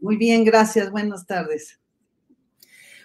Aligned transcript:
Muy 0.00 0.16
bien, 0.16 0.44
gracias. 0.44 0.90
Buenas 0.90 1.26
tardes. 1.26 1.78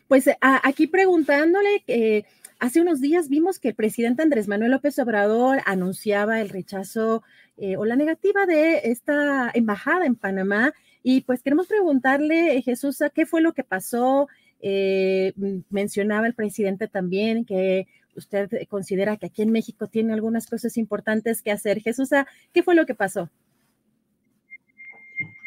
Pues 0.08 0.30
aquí 0.40 0.88
preguntándole, 0.88 1.84
eh, 1.88 2.26
hace 2.60 2.80
unos 2.80 3.02
días 3.02 3.28
vimos 3.28 3.60
que 3.60 3.70
el 3.70 3.76
presidente 3.76 4.22
Andrés 4.22 4.48
Manuel 4.48 4.72
López 4.72 5.00
Obrador 5.00 5.62
anunciaba 5.66 6.42
el 6.42 6.50
rechazo 6.50 7.24
eh, 7.58 7.76
o 7.76 7.86
la 7.86 7.96
negativa 7.96 8.46
de 8.46 8.82
esta 8.86 9.50
embajada 9.54 10.06
en 10.06 10.16
Panamá 10.16 10.74
y 11.02 11.22
pues 11.22 11.42
queremos 11.42 11.68
preguntarle, 11.68 12.62
Jesús, 12.62 13.00
¿qué 13.14 13.26
fue 13.26 13.42
lo 13.42 13.54
que 13.54 13.64
pasó? 13.64 14.28
Eh, 14.62 15.34
mencionaba 15.70 16.28
el 16.28 16.36
presidente 16.36 16.88
también 16.88 17.46
que 17.46 17.88
usted 18.16 18.50
considera 18.70 19.18
que 19.18 19.26
aquí 19.26 19.42
en 19.42 19.52
México 19.52 19.88
tiene 19.88 20.14
algunas 20.14 20.48
cosas 20.48 20.78
importantes 20.78 21.42
que 21.42 21.52
hacer. 21.52 21.82
Jesús, 21.82 22.10
¿qué 22.54 22.64
fue 22.64 22.76
lo 22.76 22.86
que 22.86 22.96
pasó? 22.96 23.30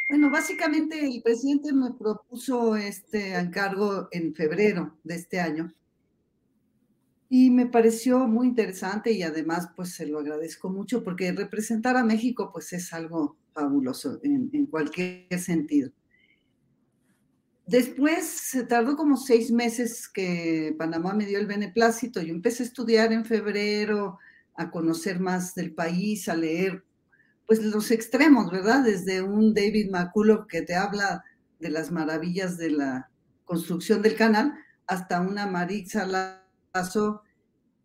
Bueno, 0.09 0.31
básicamente 0.31 1.05
el 1.05 1.21
presidente 1.23 1.73
me 1.73 1.93
propuso 1.93 2.77
este 2.77 3.35
encargo 3.35 4.09
en 4.11 4.35
febrero 4.35 4.97
de 5.05 5.17
este 5.17 5.39
año 5.39 5.75
y 7.29 7.51
me 7.51 7.67
pareció 7.67 8.27
muy 8.27 8.49
interesante 8.49 9.13
y 9.13 9.23
además 9.23 9.69
pues 9.77 9.93
se 9.95 10.07
lo 10.07 10.19
agradezco 10.19 10.71
mucho 10.71 11.05
porque 11.05 11.31
representar 11.33 11.97
a 11.99 12.05
México 12.05 12.51
pues 12.53 12.73
es 12.73 12.91
algo 12.95 13.37
fabuloso 13.53 14.19
en, 14.23 14.67
cualquier 14.67 15.39
sentido. 15.39 15.91
Después 17.67 18.25
se 18.25 18.65
tardó 18.65 18.97
como 18.97 19.19
seis 19.19 19.51
meses 19.51 20.09
que 20.09 20.75
Panamá 20.79 21.13
me 21.13 21.27
dio 21.27 21.39
el 21.39 21.47
beneplácito. 21.47 22.23
Yo 22.23 22.33
empecé 22.33 22.63
a 22.63 22.67
estudiar 22.67 23.13
en 23.13 23.27
febrero, 23.27 24.19
a 24.55 24.71
conocer 24.71 25.21
más 25.21 25.55
del 25.55 25.75
país, 25.75 26.31
a 26.31 26.35
leer 26.35 26.83
pues 27.49 27.65
los 27.65 27.91
extremos, 27.91 28.51
¿verdad? 28.51 28.85
Desde 28.85 29.23
un 29.23 29.55
David 29.55 29.91
McCullough 29.91 30.47
que 30.47 30.61
te 30.61 30.75
habla 30.75 31.25
de 31.59 31.71
las 31.71 31.91
maravillas 31.91 32.59
de 32.59 32.71
la 32.71 33.11
construcción 33.47 34.03
del 34.03 34.17
canal, 34.17 34.53
hasta 34.87 35.23
una 35.23 35.47
Maritza 35.47 36.05
Lazo 36.75 37.23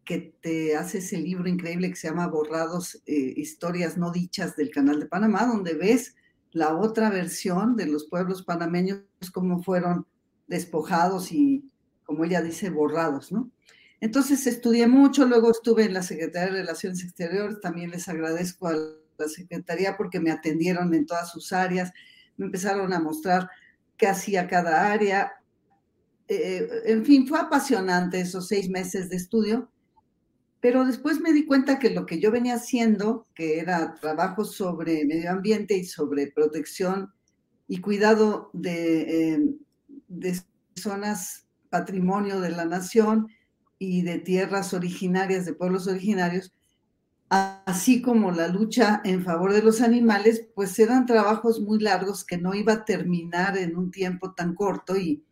que 0.03 0.35
te 0.41 0.75
hace 0.75 0.97
ese 0.97 1.17
libro 1.17 1.47
increíble 1.47 1.89
que 1.89 1.95
se 1.95 2.09
llama 2.09 2.27
Borrados, 2.27 3.01
eh, 3.05 3.33
historias 3.37 3.97
no 3.97 4.11
dichas 4.11 4.57
del 4.57 4.69
canal 4.69 4.99
de 4.99 5.05
Panamá, 5.05 5.45
donde 5.45 5.75
ves 5.75 6.13
la 6.51 6.75
otra 6.75 7.09
versión 7.09 7.77
de 7.77 7.85
los 7.85 8.07
pueblos 8.09 8.43
panameños, 8.43 8.99
cómo 9.33 9.63
fueron 9.63 10.05
despojados 10.45 11.31
y, 11.31 11.71
como 12.03 12.25
ella 12.25 12.41
dice, 12.41 12.69
borrados, 12.69 13.31
¿no? 13.31 13.49
Entonces 14.01 14.45
estudié 14.45 14.87
mucho, 14.87 15.25
luego 15.25 15.51
estuve 15.51 15.85
en 15.85 15.93
la 15.93 16.03
Secretaría 16.03 16.51
de 16.53 16.59
Relaciones 16.59 17.01
Exteriores, 17.01 17.61
también 17.61 17.91
les 17.91 18.09
agradezco 18.09 18.67
al 18.67 19.02
la 19.17 19.27
Secretaría 19.27 19.95
porque 19.97 20.19
me 20.19 20.31
atendieron 20.31 20.93
en 20.93 21.05
todas 21.05 21.31
sus 21.31 21.53
áreas, 21.53 21.91
me 22.37 22.45
empezaron 22.45 22.93
a 22.93 22.99
mostrar 22.99 23.49
qué 23.97 24.07
hacía 24.07 24.47
cada 24.47 24.91
área. 24.91 25.33
Eh, 26.27 26.67
en 26.85 27.05
fin, 27.05 27.27
fue 27.27 27.39
apasionante 27.39 28.19
esos 28.19 28.47
seis 28.47 28.69
meses 28.69 29.09
de 29.09 29.17
estudio, 29.17 29.69
pero 30.59 30.85
después 30.85 31.19
me 31.19 31.33
di 31.33 31.45
cuenta 31.45 31.79
que 31.79 31.89
lo 31.89 32.05
que 32.05 32.19
yo 32.19 32.31
venía 32.31 32.55
haciendo, 32.55 33.27
que 33.35 33.59
era 33.59 33.95
trabajo 33.95 34.45
sobre 34.45 35.05
medio 35.05 35.31
ambiente 35.31 35.75
y 35.75 35.85
sobre 35.85 36.31
protección 36.31 37.11
y 37.67 37.81
cuidado 37.81 38.49
de, 38.53 39.33
eh, 39.33 39.39
de 40.07 40.39
zonas 40.75 41.47
patrimonio 41.69 42.39
de 42.39 42.51
la 42.51 42.65
nación 42.65 43.27
y 43.79 44.03
de 44.03 44.19
tierras 44.19 44.73
originarias, 44.73 45.45
de 45.45 45.53
pueblos 45.53 45.87
originarios, 45.87 46.53
así 47.33 48.01
como 48.01 48.31
la 48.31 48.47
lucha 48.47 49.01
en 49.03 49.23
favor 49.23 49.53
de 49.53 49.63
los 49.63 49.81
animales, 49.81 50.45
pues 50.53 50.77
eran 50.77 51.07
trabajos 51.07 51.61
muy 51.61 51.79
largos 51.79 52.23
que 52.23 52.37
no 52.37 52.53
iba 52.53 52.73
a 52.73 52.85
terminar 52.85 53.57
en 53.57 53.75
un 53.75 53.89
tiempo 53.89 54.33
tan 54.33 54.53
corto 54.53 54.95
y, 54.97 55.23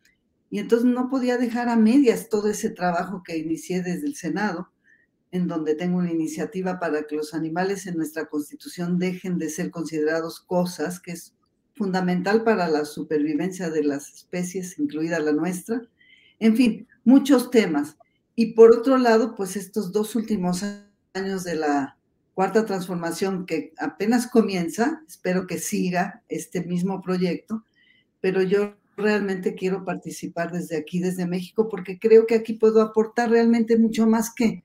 y 0.50 0.58
entonces 0.58 0.86
no 0.86 1.08
podía 1.08 1.38
dejar 1.38 1.68
a 1.68 1.76
medias 1.76 2.28
todo 2.28 2.48
ese 2.48 2.70
trabajo 2.70 3.22
que 3.24 3.38
inicié 3.38 3.82
desde 3.82 4.06
el 4.06 4.16
Senado, 4.16 4.70
en 5.30 5.46
donde 5.46 5.76
tengo 5.76 5.98
una 5.98 6.10
iniciativa 6.10 6.80
para 6.80 7.04
que 7.04 7.14
los 7.14 7.34
animales 7.34 7.86
en 7.86 7.96
nuestra 7.96 8.26
constitución 8.26 8.98
dejen 8.98 9.38
de 9.38 9.48
ser 9.48 9.70
considerados 9.70 10.40
cosas, 10.40 10.98
que 10.98 11.12
es 11.12 11.34
fundamental 11.74 12.42
para 12.42 12.68
la 12.68 12.84
supervivencia 12.84 13.70
de 13.70 13.84
las 13.84 14.12
especies, 14.12 14.78
incluida 14.78 15.20
la 15.20 15.32
nuestra. 15.32 15.80
En 16.40 16.56
fin, 16.56 16.88
muchos 17.04 17.50
temas. 17.50 17.96
Y 18.34 18.54
por 18.54 18.74
otro 18.74 18.98
lado, 18.98 19.34
pues 19.36 19.56
estos 19.56 19.92
dos 19.92 20.16
últimos 20.16 20.62
años 20.62 20.91
años 21.14 21.44
de 21.44 21.56
la 21.56 21.96
cuarta 22.34 22.64
transformación 22.64 23.44
que 23.44 23.72
apenas 23.78 24.26
comienza, 24.26 25.02
espero 25.06 25.46
que 25.46 25.58
siga 25.58 26.22
este 26.28 26.64
mismo 26.64 27.02
proyecto, 27.02 27.64
pero 28.20 28.42
yo 28.42 28.74
realmente 28.96 29.54
quiero 29.54 29.84
participar 29.84 30.52
desde 30.52 30.76
aquí, 30.76 31.00
desde 31.00 31.26
México, 31.26 31.68
porque 31.68 31.98
creo 31.98 32.26
que 32.26 32.34
aquí 32.34 32.54
puedo 32.54 32.80
aportar 32.80 33.30
realmente 33.30 33.78
mucho 33.78 34.06
más 34.06 34.32
que 34.34 34.64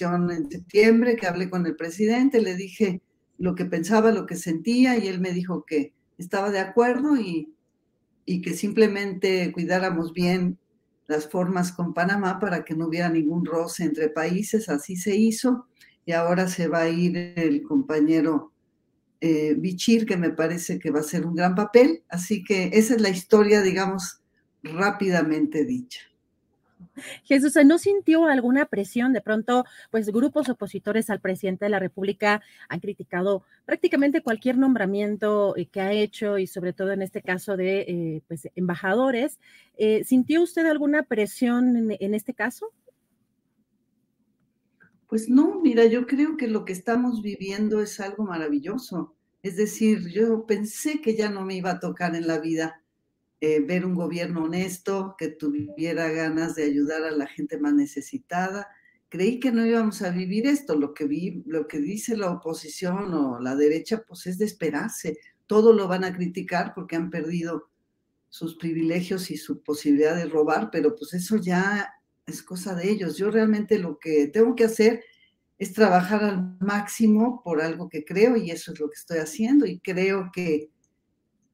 en 0.00 0.50
septiembre 0.50 1.14
que 1.16 1.26
hablé 1.26 1.48
con 1.48 1.66
el 1.66 1.76
presidente, 1.76 2.40
le 2.40 2.56
dije 2.56 3.00
lo 3.38 3.54
que 3.54 3.64
pensaba, 3.64 4.10
lo 4.10 4.26
que 4.26 4.34
sentía 4.34 4.98
y 4.98 5.06
él 5.06 5.20
me 5.20 5.32
dijo 5.32 5.64
que 5.64 5.92
estaba 6.18 6.50
de 6.50 6.58
acuerdo 6.58 7.16
y, 7.16 7.54
y 8.24 8.40
que 8.40 8.54
simplemente 8.54 9.52
cuidáramos 9.52 10.12
bien 10.12 10.58
las 11.06 11.28
formas 11.28 11.72
con 11.72 11.92
Panamá 11.92 12.38
para 12.38 12.64
que 12.64 12.74
no 12.74 12.86
hubiera 12.86 13.08
ningún 13.08 13.44
roce 13.44 13.84
entre 13.84 14.08
países, 14.08 14.68
así 14.68 14.96
se 14.96 15.14
hizo, 15.14 15.66
y 16.06 16.12
ahora 16.12 16.48
se 16.48 16.68
va 16.68 16.82
a 16.82 16.88
ir 16.88 17.16
el 17.36 17.62
compañero 17.62 18.52
eh, 19.20 19.54
Bichir, 19.56 20.06
que 20.06 20.16
me 20.16 20.30
parece 20.30 20.78
que 20.78 20.90
va 20.90 21.00
a 21.00 21.04
ser 21.04 21.26
un 21.26 21.34
gran 21.34 21.54
papel, 21.54 22.02
así 22.08 22.44
que 22.44 22.70
esa 22.72 22.94
es 22.94 23.00
la 23.00 23.08
historia, 23.08 23.62
digamos, 23.62 24.20
rápidamente 24.62 25.64
dicha. 25.64 26.00
Jesús, 27.24 27.54
¿no 27.64 27.78
sintió 27.78 28.26
alguna 28.26 28.66
presión? 28.66 29.12
De 29.12 29.20
pronto, 29.20 29.64
pues 29.90 30.10
grupos 30.10 30.48
opositores 30.48 31.10
al 31.10 31.20
presidente 31.20 31.64
de 31.64 31.70
la 31.70 31.78
República 31.78 32.42
han 32.68 32.80
criticado 32.80 33.44
prácticamente 33.64 34.22
cualquier 34.22 34.58
nombramiento 34.58 35.56
eh, 35.56 35.66
que 35.66 35.80
ha 35.80 35.92
hecho 35.92 36.38
y 36.38 36.46
sobre 36.46 36.72
todo 36.72 36.92
en 36.92 37.02
este 37.02 37.22
caso 37.22 37.56
de 37.56 37.80
eh, 37.80 38.22
pues, 38.28 38.48
embajadores. 38.54 39.38
Eh, 39.76 40.04
¿Sintió 40.04 40.42
usted 40.42 40.66
alguna 40.66 41.02
presión 41.04 41.76
en, 41.76 41.96
en 41.98 42.14
este 42.14 42.34
caso? 42.34 42.72
Pues 45.08 45.28
no, 45.28 45.60
mira, 45.60 45.84
yo 45.86 46.06
creo 46.06 46.36
que 46.36 46.48
lo 46.48 46.64
que 46.64 46.72
estamos 46.72 47.22
viviendo 47.22 47.80
es 47.80 48.00
algo 48.00 48.24
maravilloso. 48.24 49.14
Es 49.42 49.56
decir, 49.56 50.08
yo 50.10 50.46
pensé 50.46 51.00
que 51.00 51.14
ya 51.14 51.28
no 51.28 51.44
me 51.44 51.54
iba 51.54 51.72
a 51.72 51.80
tocar 51.80 52.16
en 52.16 52.26
la 52.26 52.38
vida 52.38 52.82
eh, 53.44 53.60
ver 53.60 53.84
un 53.84 53.94
gobierno 53.94 54.44
honesto 54.44 55.14
que 55.18 55.28
tuviera 55.28 56.08
ganas 56.10 56.54
de 56.54 56.64
ayudar 56.64 57.02
a 57.04 57.10
la 57.10 57.26
gente 57.26 57.58
más 57.58 57.74
necesitada 57.74 58.68
creí 59.14 59.38
que 59.38 59.52
no 59.52 59.64
íbamos 59.64 60.02
a 60.02 60.10
vivir 60.10 60.44
esto. 60.48 60.74
Lo 60.74 60.92
que, 60.92 61.40
lo 61.46 61.68
que 61.68 61.78
dice 61.78 62.16
la 62.16 62.32
oposición 62.32 63.14
o 63.14 63.38
la 63.38 63.54
derecha, 63.54 64.02
pues 64.08 64.26
es 64.26 64.38
de 64.38 64.44
esperarse. 64.44 65.18
Todo 65.46 65.72
lo 65.72 65.86
van 65.86 66.02
a 66.02 66.12
criticar 66.12 66.72
porque 66.74 66.96
han 66.96 67.10
perdido 67.10 67.70
sus 68.28 68.56
privilegios 68.56 69.30
y 69.30 69.36
su 69.36 69.62
posibilidad 69.62 70.16
de 70.16 70.26
robar, 70.26 70.68
pero 70.72 70.96
pues 70.96 71.14
eso 71.14 71.36
ya 71.36 71.94
es 72.26 72.42
cosa 72.42 72.74
de 72.74 72.90
ellos. 72.90 73.16
Yo 73.16 73.30
realmente 73.30 73.78
lo 73.78 74.00
que 74.00 74.26
tengo 74.26 74.56
que 74.56 74.64
hacer 74.64 75.04
es 75.58 75.72
trabajar 75.72 76.24
al 76.24 76.56
máximo 76.58 77.40
por 77.44 77.62
algo 77.62 77.88
que 77.88 78.04
creo 78.04 78.36
y 78.36 78.50
eso 78.50 78.72
es 78.72 78.80
lo 78.80 78.88
que 78.88 78.96
estoy 78.96 79.18
haciendo 79.18 79.64
y 79.64 79.78
creo 79.78 80.30
que, 80.34 80.72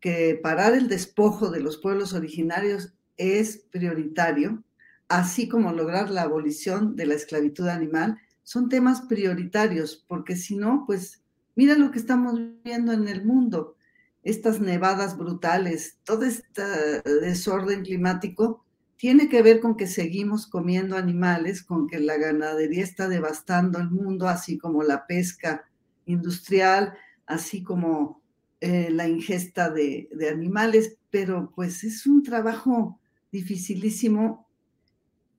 que 0.01 0.39
parar 0.43 0.75
el 0.75 0.89
despojo 0.89 1.51
de 1.51 1.61
los 1.61 1.77
pueblos 1.79 2.13
originarios 2.13 2.95
es 3.17 3.59
prioritario, 3.71 4.63
así 5.09 5.49
como 5.49 5.73
lograr 5.73 6.11
la 6.11 6.23
abolición 6.23 6.97
de 6.97 7.07
la 7.07 7.15
esclavitud 7.15 7.69
animal, 7.69 8.19
son 8.43 8.69
temas 8.69 9.03
prioritarios, 9.03 10.05
porque 10.09 10.37
si 10.37 10.57
no, 10.57 10.85
pues 10.87 11.23
mira 11.55 11.77
lo 11.77 11.91
que 11.91 11.99
estamos 11.99 12.41
viendo 12.65 12.93
en 12.93 13.09
el 13.09 13.25
mundo, 13.25 13.77
estas 14.23 14.61
nevadas 14.61 15.17
brutales, 15.17 15.99
todo 16.05 16.25
este 16.25 16.63
desorden 17.03 17.83
climático 17.83 18.65
tiene 18.97 19.29
que 19.29 19.43
ver 19.43 19.61
con 19.61 19.77
que 19.77 19.87
seguimos 19.87 20.47
comiendo 20.47 20.97
animales, 20.97 21.63
con 21.63 21.87
que 21.87 22.01
la 22.01 22.19
ganadería 22.19 22.85
está 22.85 23.09
devastando 23.09 23.79
el 23.79 23.91
mundo, 23.91 24.29
así 24.29 24.59
como 24.59 24.83
la 24.83 25.07
pesca 25.07 25.65
industrial, 26.05 26.93
así 27.27 27.63
como 27.63 28.20
eh, 28.61 28.91
la 28.91 29.09
ingesta 29.09 29.71
de, 29.71 30.09
de 30.13 30.29
animales, 30.29 30.99
pero 31.11 31.53
pues 31.55 31.83
es 31.85 32.07
un 32.07 32.23
trabajo 32.23 33.01
dificilísimo, 33.33 34.49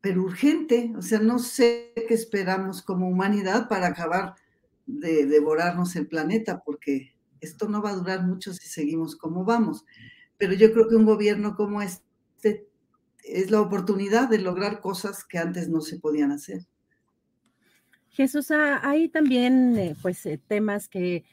pero 0.01 0.23
urgente. 0.23 0.91
O 0.97 1.01
sea, 1.01 1.19
no 1.19 1.39
sé 1.39 1.94
qué 2.07 2.13
esperamos 2.13 2.81
como 2.81 3.07
humanidad 3.07 3.68
para 3.68 3.88
acabar 3.88 4.35
de 4.85 5.25
devorarnos 5.25 5.95
el 5.95 6.07
planeta, 6.07 6.62
porque 6.65 7.13
esto 7.39 7.68
no 7.68 7.81
va 7.81 7.91
a 7.91 7.95
durar 7.95 8.25
mucho 8.25 8.53
si 8.53 8.68
seguimos 8.68 9.15
como 9.15 9.45
vamos. 9.45 9.85
Pero 10.38 10.53
yo 10.53 10.71
creo 10.73 10.88
que 10.88 10.95
un 10.95 11.06
gobierno 11.06 11.56
como 11.56 11.81
este 11.81 12.68
es 13.23 13.51
la 13.51 13.62
oportunidad 13.62 14.29
de 14.29 14.39
lograr 14.39 14.79
cosas 14.79 15.23
que 15.23 15.38
antes 15.38 15.69
no 15.69 15.81
se 15.81 16.00
podían 16.00 16.31
hacer. 16.31 16.65
Jesús, 18.09 18.51
ah, 18.51 18.81
hay 18.83 19.07
también 19.09 19.77
eh, 19.77 19.95
pues 20.01 20.25
eh, 20.25 20.39
temas 20.47 20.88
que 20.88 21.23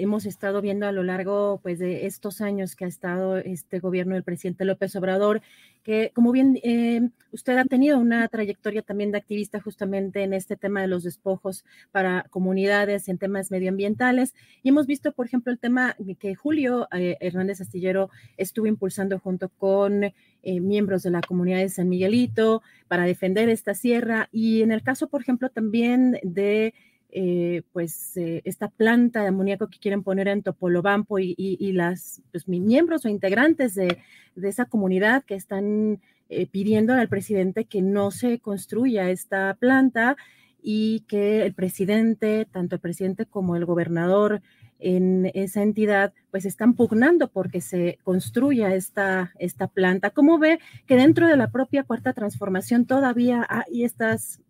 hemos 0.00 0.26
estado 0.26 0.60
viendo 0.60 0.86
a 0.86 0.92
lo 0.92 1.02
largo 1.02 1.60
pues 1.62 1.78
de 1.78 2.06
estos 2.06 2.40
años 2.40 2.76
que 2.76 2.84
ha 2.84 2.88
estado 2.88 3.36
este 3.36 3.78
gobierno 3.78 4.14
del 4.14 4.22
presidente 4.22 4.64
López 4.64 4.94
Obrador, 4.96 5.42
que 5.82 6.12
como 6.14 6.32
bien 6.32 6.58
eh, 6.62 7.10
usted 7.32 7.58
ha 7.58 7.64
tenido 7.64 7.98
una 7.98 8.26
trayectoria 8.28 8.82
también 8.82 9.10
de 9.10 9.18
activista 9.18 9.60
justamente 9.60 10.22
en 10.22 10.32
este 10.32 10.56
tema 10.56 10.80
de 10.80 10.86
los 10.86 11.02
despojos 11.02 11.64
para 11.90 12.26
comunidades 12.30 13.08
en 13.08 13.18
temas 13.18 13.50
medioambientales 13.50 14.34
y 14.62 14.68
hemos 14.68 14.86
visto 14.86 15.12
por 15.12 15.26
ejemplo 15.26 15.52
el 15.52 15.58
tema 15.58 15.96
que 16.18 16.34
Julio 16.34 16.88
eh, 16.92 17.16
Hernández 17.20 17.60
Astillero 17.60 18.10
estuvo 18.36 18.66
impulsando 18.66 19.18
junto 19.18 19.48
con 19.48 20.04
eh, 20.04 20.60
miembros 20.60 21.02
de 21.02 21.10
la 21.10 21.20
comunidad 21.20 21.58
de 21.58 21.68
San 21.68 21.88
Miguelito 21.88 22.62
para 22.88 23.04
defender 23.04 23.48
esta 23.48 23.74
sierra 23.74 24.28
y 24.32 24.62
en 24.62 24.72
el 24.72 24.82
caso 24.82 25.08
por 25.08 25.20
ejemplo 25.20 25.48
también 25.50 26.18
de 26.22 26.74
eh, 27.14 27.60
pues 27.74 28.16
eh, 28.16 28.40
esta 28.46 28.68
planta 28.68 29.20
de 29.20 29.28
amoníaco 29.28 29.68
que 29.68 29.78
quieren 29.78 30.02
poner 30.02 30.28
en 30.28 30.42
Topolobampo 30.42 31.18
y, 31.18 31.34
y, 31.36 31.72
las 31.72 32.22
pues, 32.30 32.48
miembros 32.48 33.04
o 33.04 33.10
integrantes 33.10 33.74
de, 33.74 33.98
esa 34.42 34.64
comunidad 34.64 35.22
que 35.22 35.34
están 35.34 36.00
eh, 36.30 36.46
pidiendo 36.46 36.94
al 36.94 37.10
presidente 37.10 37.66
que 37.66 37.82
no 37.82 38.12
se 38.12 38.38
construya 38.38 39.10
esta 39.10 39.54
planta 39.60 40.16
y 40.62 41.00
que 41.00 41.44
el 41.44 41.52
presidente, 41.52 42.46
tanto 42.50 42.76
el 42.76 42.80
presidente 42.80 43.26
como 43.26 43.56
el 43.56 43.66
gobernador 43.66 44.40
en 44.78 45.30
esa 45.34 45.62
entidad, 45.62 46.14
pues 46.30 46.46
están 46.46 46.72
pugnando 46.72 47.28
porque 47.28 47.60
se 47.60 47.98
construya 48.04 48.74
esta, 48.74 49.34
esta 49.38 49.66
planta. 49.66 50.08
¿Cómo 50.08 50.38
ve 50.38 50.60
que 50.86 50.96
dentro 50.96 51.28
de 51.28 51.36
la 51.36 51.50
propia 51.50 51.84
cuarta 51.84 52.14
transformación 52.14 52.86
todavía 52.86 53.46
hay 53.50 53.84
estas 53.84 54.40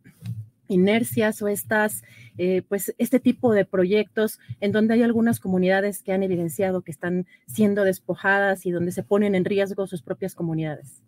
inercias 0.73 1.41
o 1.43 1.49
estas, 1.49 2.03
eh, 2.39 2.63
pues 2.69 2.95
este 2.99 3.21
tipo 3.21 3.53
de 3.53 3.65
proyectos 3.65 4.41
en 4.61 4.73
donde 4.73 4.95
hay 4.95 5.03
algunas 5.03 5.39
comunidades 5.39 6.03
que 6.03 6.13
han 6.13 6.23
evidenciado 6.23 6.83
que 6.83 6.91
están 6.91 7.27
siendo 7.47 7.85
despojadas 7.85 8.67
y 8.67 8.71
donde 8.71 8.93
se 8.93 9.03
ponen 9.03 9.35
en 9.35 9.45
riesgo 9.45 9.87
sus 9.87 10.03
propias 10.03 10.35
comunidades? 10.35 11.03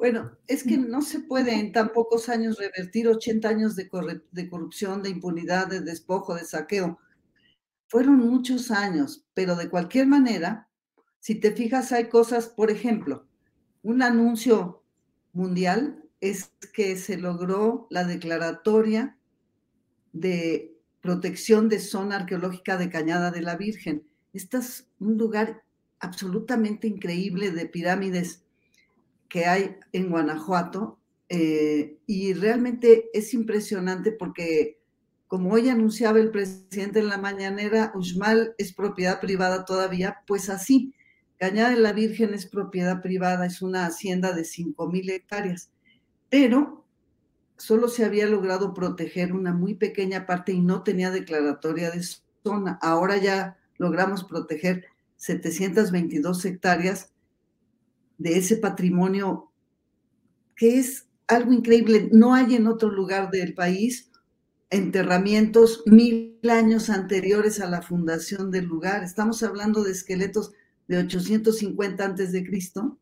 Bueno, 0.00 0.32
es 0.46 0.64
que 0.64 0.78
no 0.78 1.02
se 1.02 1.20
puede 1.20 1.52
en 1.52 1.72
tan 1.72 1.92
pocos 1.92 2.30
años 2.30 2.58
revertir 2.58 3.06
80 3.06 3.48
años 3.48 3.76
de, 3.76 3.90
de 4.30 4.48
corrupción, 4.48 5.02
de 5.02 5.10
impunidad, 5.10 5.66
de 5.66 5.80
despojo, 5.80 6.34
de 6.34 6.46
saqueo. 6.46 6.98
Fueron 7.86 8.16
muchos 8.16 8.70
años, 8.70 9.26
pero 9.34 9.56
de 9.56 9.68
cualquier 9.68 10.06
manera, 10.06 10.68
si 11.18 11.34
te 11.34 11.52
fijas, 11.52 11.92
hay 11.92 12.08
cosas, 12.08 12.48
por 12.48 12.70
ejemplo, 12.70 13.26
un 13.82 14.02
anuncio 14.02 14.82
mundial 15.34 15.99
es 16.20 16.52
que 16.72 16.96
se 16.96 17.16
logró 17.16 17.86
la 17.90 18.04
declaratoria 18.04 19.16
de 20.12 20.74
protección 21.00 21.68
de 21.68 21.78
zona 21.78 22.16
arqueológica 22.16 22.76
de 22.76 22.90
Cañada 22.90 23.30
de 23.30 23.42
la 23.42 23.56
Virgen. 23.56 24.04
Este 24.32 24.58
es 24.58 24.86
un 24.98 25.16
lugar 25.16 25.62
absolutamente 25.98 26.86
increíble 26.86 27.50
de 27.50 27.66
pirámides 27.66 28.42
que 29.28 29.46
hay 29.46 29.76
en 29.92 30.10
Guanajuato 30.10 30.98
eh, 31.28 31.96
y 32.06 32.34
realmente 32.34 33.08
es 33.12 33.32
impresionante 33.32 34.12
porque 34.12 34.78
como 35.28 35.52
hoy 35.52 35.68
anunciaba 35.68 36.18
el 36.18 36.32
presidente 36.32 36.98
en 36.98 37.08
la 37.08 37.16
mañanera, 37.16 37.92
Uxmal 37.94 38.54
es 38.58 38.72
propiedad 38.72 39.20
privada 39.20 39.64
todavía, 39.64 40.18
pues 40.26 40.50
así, 40.50 40.92
Cañada 41.38 41.70
de 41.70 41.76
la 41.76 41.92
Virgen 41.92 42.34
es 42.34 42.46
propiedad 42.46 43.00
privada, 43.00 43.46
es 43.46 43.62
una 43.62 43.86
hacienda 43.86 44.32
de 44.32 44.42
5.000 44.42 45.10
hectáreas 45.10 45.70
pero 46.30 46.86
solo 47.56 47.88
se 47.88 48.04
había 48.04 48.26
logrado 48.26 48.72
proteger 48.72 49.34
una 49.34 49.52
muy 49.52 49.74
pequeña 49.74 50.24
parte 50.26 50.52
y 50.52 50.60
no 50.60 50.82
tenía 50.82 51.10
declaratoria 51.10 51.90
de 51.90 52.02
zona. 52.42 52.78
Ahora 52.80 53.18
ya 53.18 53.58
logramos 53.76 54.24
proteger 54.24 54.86
722 55.16 56.44
hectáreas 56.46 57.12
de 58.16 58.38
ese 58.38 58.56
patrimonio 58.56 59.50
que 60.56 60.78
es 60.78 61.06
algo 61.26 61.52
increíble. 61.52 62.08
No 62.12 62.34
hay 62.34 62.54
en 62.54 62.66
otro 62.66 62.90
lugar 62.90 63.30
del 63.30 63.54
país 63.54 64.10
enterramientos 64.70 65.82
mil 65.86 66.38
años 66.48 66.90
anteriores 66.90 67.60
a 67.60 67.68
la 67.68 67.82
fundación 67.82 68.50
del 68.50 68.66
lugar. 68.66 69.02
Estamos 69.02 69.42
hablando 69.42 69.82
de 69.82 69.92
esqueletos 69.92 70.52
de 70.86 70.98
850 70.98 72.04
antes 72.04 72.32
de 72.32 72.44
Cristo 72.44 72.98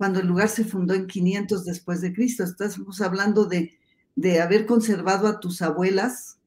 cuando 0.00 0.20
el 0.20 0.28
lugar 0.28 0.48
se 0.48 0.64
fundó 0.64 0.94
en 0.94 1.06
500 1.06 1.66
después 1.66 2.00
de 2.00 2.14
Cristo. 2.14 2.42
Estamos 2.42 3.02
hablando 3.02 3.44
de, 3.44 3.78
de 4.16 4.40
haber 4.40 4.64
conservado 4.64 5.28
a 5.28 5.40
tus 5.40 5.60
abuelas 5.60 6.38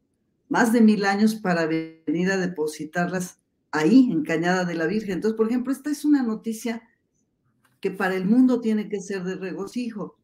más 0.50 0.74
de 0.74 0.82
mil 0.82 1.06
años 1.06 1.36
para 1.36 1.68
venir 1.68 2.32
a 2.32 2.38
depositarlas 2.38 3.38
ahí, 3.70 4.10
en 4.12 4.24
Cañada 4.24 4.66
de 4.66 4.74
la 4.74 4.88
Virgen. 4.88 5.12
Entonces, 5.12 5.38
por 5.38 5.50
ejemplo, 5.50 5.72
esta 5.72 5.92
es 5.92 6.04
una 6.04 6.24
noticia 6.24 6.82
que 7.80 7.92
para 7.92 8.16
el 8.16 8.26
mundo 8.26 8.60
tiene 8.60 8.90
que 8.90 9.00
ser 9.00 9.24
de 9.24 9.36
regocijo. 9.36 10.18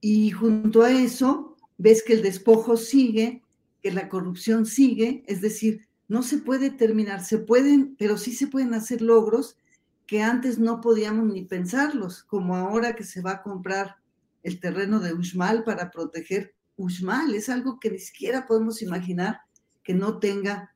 Y 0.00 0.30
junto 0.30 0.82
a 0.82 0.92
eso, 0.92 1.56
ves 1.76 2.04
que 2.04 2.12
el 2.12 2.22
despojo 2.22 2.76
sigue, 2.76 3.42
que 3.82 3.90
la 3.90 4.08
corrupción 4.08 4.64
sigue, 4.64 5.24
es 5.26 5.40
decir, 5.40 5.88
no 6.06 6.22
se 6.22 6.38
puede 6.38 6.70
terminar, 6.70 7.24
se 7.24 7.38
pueden, 7.38 7.96
pero 7.98 8.16
sí 8.16 8.30
se 8.32 8.46
pueden 8.46 8.74
hacer 8.74 9.02
logros 9.02 9.56
que 10.12 10.20
antes 10.20 10.58
no 10.58 10.82
podíamos 10.82 11.32
ni 11.32 11.46
pensarlos, 11.46 12.22
como 12.22 12.54
ahora 12.54 12.94
que 12.94 13.02
se 13.02 13.22
va 13.22 13.30
a 13.30 13.42
comprar 13.42 13.96
el 14.42 14.60
terreno 14.60 15.00
de 15.00 15.14
Uxmal 15.14 15.64
para 15.64 15.90
proteger 15.90 16.54
Uxmal. 16.76 17.34
Es 17.34 17.48
algo 17.48 17.80
que 17.80 17.90
ni 17.90 17.98
siquiera 17.98 18.46
podemos 18.46 18.82
imaginar 18.82 19.40
que 19.82 19.94
no 19.94 20.18
tenga, 20.18 20.74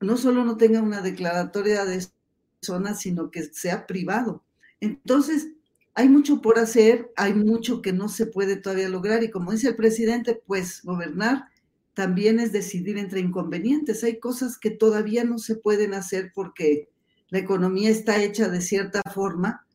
no 0.00 0.16
solo 0.16 0.44
no 0.44 0.56
tenga 0.56 0.82
una 0.82 1.02
declaratoria 1.02 1.84
de 1.84 2.04
zona, 2.60 2.96
sino 2.96 3.30
que 3.30 3.44
sea 3.44 3.86
privado. 3.86 4.42
Entonces, 4.80 5.46
hay 5.94 6.08
mucho 6.08 6.42
por 6.42 6.58
hacer, 6.58 7.12
hay 7.14 7.34
mucho 7.34 7.80
que 7.80 7.92
no 7.92 8.08
se 8.08 8.26
puede 8.26 8.56
todavía 8.56 8.88
lograr 8.88 9.22
y 9.22 9.30
como 9.30 9.52
dice 9.52 9.68
el 9.68 9.76
presidente, 9.76 10.42
pues 10.48 10.82
gobernar 10.82 11.44
también 11.94 12.40
es 12.40 12.50
decidir 12.50 12.98
entre 12.98 13.20
inconvenientes. 13.20 14.02
Hay 14.02 14.18
cosas 14.18 14.58
que 14.58 14.72
todavía 14.72 15.22
no 15.22 15.38
se 15.38 15.54
pueden 15.54 15.94
hacer 15.94 16.32
porque 16.34 16.88
la 17.32 17.38
economía 17.38 17.88
está 17.88 18.22
hecha 18.22 18.50
de 18.50 18.60
cierta 18.60 19.00
forma 19.10 19.66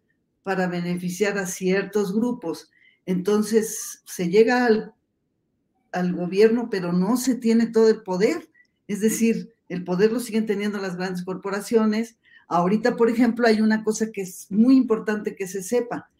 para 0.43 0.67
beneficiar 0.67 1.39
a 1.39 1.47
ciertos 1.47 2.13
grupos. 2.13 2.69
Entonces 3.07 4.03
se 4.05 4.29
llega 4.29 4.67
al, 4.67 6.13
gobierno, 6.13 6.69
pero 6.69 6.93
no 6.93 7.17
se 7.17 7.33
tiene 7.33 7.65
todo 7.65 7.89
el 7.89 8.03
poder. 8.03 8.47
Es 8.87 9.01
decir, 9.01 9.55
el 9.69 9.83
poder 9.83 10.11
lo 10.11 10.19
siguen 10.19 10.45
teniendo 10.45 10.77
las 10.77 10.97
grandes 10.97 11.25
corporaciones. 11.25 12.19
Ahorita, 12.47 12.95
por 12.95 13.09
ejemplo, 13.09 13.47
hay 13.47 13.59
una 13.59 13.83
cosa 13.83 14.11
que 14.11 14.21
es 14.21 14.45
muy 14.51 14.77
importante 14.77 15.35
que 15.35 15.47
se 15.47 15.63
sepa. 15.63 16.11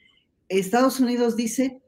Estados 0.50 1.00
Unidos 1.00 1.36
dice 1.36 1.84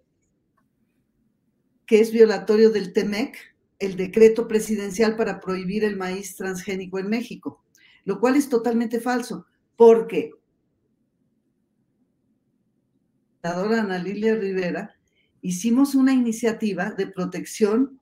que 1.88 2.02
es 2.02 2.12
violatorio 2.12 2.70
del 2.70 2.94
TEMEC, 2.94 3.36
el 3.80 3.98
decreto 3.98 4.48
presidencial 4.48 5.16
para 5.16 5.40
prohibir 5.40 5.84
el 5.86 5.98
maíz 5.98 6.36
transgénico 6.36 7.00
en 7.00 7.10
México, 7.10 7.64
lo 8.10 8.20
cual 8.20 8.36
es 8.36 8.50
totalmente 8.50 9.00
falso, 9.00 9.46
porque 9.76 10.32
la 13.44 13.52
Ana 13.52 14.00
Lilia 14.00 14.34
Rivera 14.34 14.96
hicimos 15.44 15.94
una 15.94 16.12
iniciativa 16.12 16.90
de 16.90 17.06
protección 17.06 18.00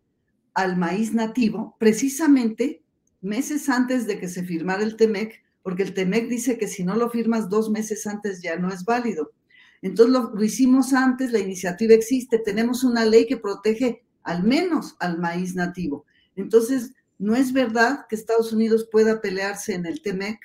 al 0.53 0.77
maíz 0.77 1.13
nativo 1.13 1.75
precisamente 1.77 2.81
meses 3.19 3.67
antes 3.67 4.07
de 4.07 4.17
que 4.17 4.29
se 4.29 4.45
firmara 4.45 4.81
el 4.81 4.95
TEMEC, 4.95 5.43
porque 5.61 5.83
el 5.83 5.93
TEMEC 5.93 6.29
dice 6.29 6.57
que 6.57 6.69
si 6.69 6.85
no 6.85 6.95
lo 6.95 7.09
firmas 7.09 7.49
dos 7.49 7.69
meses 7.69 8.07
antes 8.07 8.41
ya 8.41 8.55
no 8.55 8.69
es 8.69 8.85
válido. 8.85 9.33
Entonces 9.81 10.13
lo, 10.13 10.41
hicimos 10.41 10.93
antes, 10.93 11.33
la 11.33 11.39
iniciativa 11.39 11.93
existe, 11.93 12.39
tenemos 12.39 12.85
una 12.85 13.03
ley 13.03 13.27
que 13.27 13.35
protege 13.35 14.05
al 14.23 14.43
menos 14.43 14.95
al 15.01 15.19
maíz 15.19 15.53
nativo. 15.53 16.05
Entonces, 16.37 16.93
no 17.19 17.35
es 17.35 17.53
verdad 17.53 18.05
que 18.07 18.15
Estados 18.15 18.53
Unidos 18.53 18.87
pueda 18.91 19.21
pelearse 19.21 19.73
en 19.73 19.85
el 19.85 20.01
TEMEC, 20.01 20.39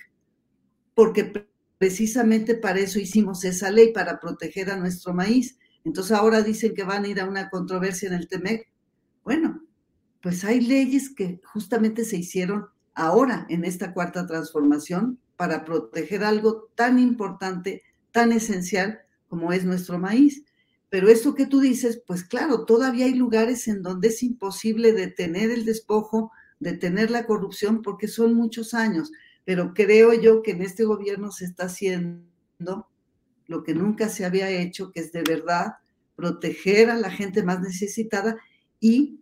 porque 0.95 1.47
precisamente 1.79 2.55
para 2.55 2.81
eso 2.81 2.99
hicimos 2.99 3.45
esa 3.45 3.71
ley, 3.71 3.93
para 3.93 4.21
proteger 4.21 4.71
a 4.71 4.77
nuestro 4.77 5.13
maíz. 5.13 5.59
Entonces 5.85 6.13
ahora 6.13 6.43
dicen 6.43 6.75
que 6.75 6.85
van 6.85 7.05
a 7.05 7.09
ir 7.09 7.21
a 7.21 7.27
una 7.27 7.51
controversia 7.51 8.09
en 8.09 8.15
el 8.15 8.29
TEMEC. 8.29 8.69
Bueno, 9.25 9.63
pues 10.23 10.45
hay 10.45 10.61
leyes 10.61 11.11
que 11.11 11.41
justamente 11.45 12.05
se 12.05 12.17
hicieron 12.17 12.67
ahora 12.95 13.47
en 13.49 13.65
esta 13.65 13.93
cuarta 13.93 14.27
transformación 14.27 15.19
para 15.37 15.65
proteger 15.65 16.23
algo 16.23 16.71
tan 16.77 16.99
importante, 16.99 17.83
tan 18.13 18.33
esencial 18.33 19.01
como 19.29 19.53
es 19.53 19.65
nuestro 19.65 19.99
maíz. 19.99 20.45
Pero 20.89 21.09
eso 21.09 21.35
que 21.35 21.47
tú 21.47 21.59
dices, 21.59 22.03
pues 22.07 22.23
claro, 22.23 22.65
todavía 22.65 23.07
hay 23.07 23.15
lugares 23.15 23.67
en 23.67 23.83
donde 23.83 24.09
es 24.09 24.23
imposible 24.23 24.93
detener 24.93 25.51
el 25.51 25.65
despojo, 25.65 26.31
detener 26.63 27.11
la 27.11 27.27
corrupción, 27.27 27.83
porque 27.83 28.09
son 28.09 28.35
muchos 28.35 28.75
años. 28.75 29.11
Pero 29.45 29.75
creo 29.75 30.13
yo 30.15 30.43
que 30.43 30.53
en 30.53 30.63
este 30.63 30.85
gobierno 30.85 31.31
se 31.33 31.45
está 31.45 31.65
haciendo 31.65 32.89
lo 33.47 33.65
que 33.65 33.75
nunca 33.75 34.09
se 34.09 34.25
había 34.25 34.51
hecho, 34.51 34.93
que 34.93 35.01
es 35.01 35.13
de 35.13 35.23
verdad 35.23 35.75
proteger 36.17 36.91
a 36.91 36.97
la 36.97 37.11
gente 37.11 37.43
más 37.43 37.61
necesitada 37.61 38.37
y, 38.79 39.21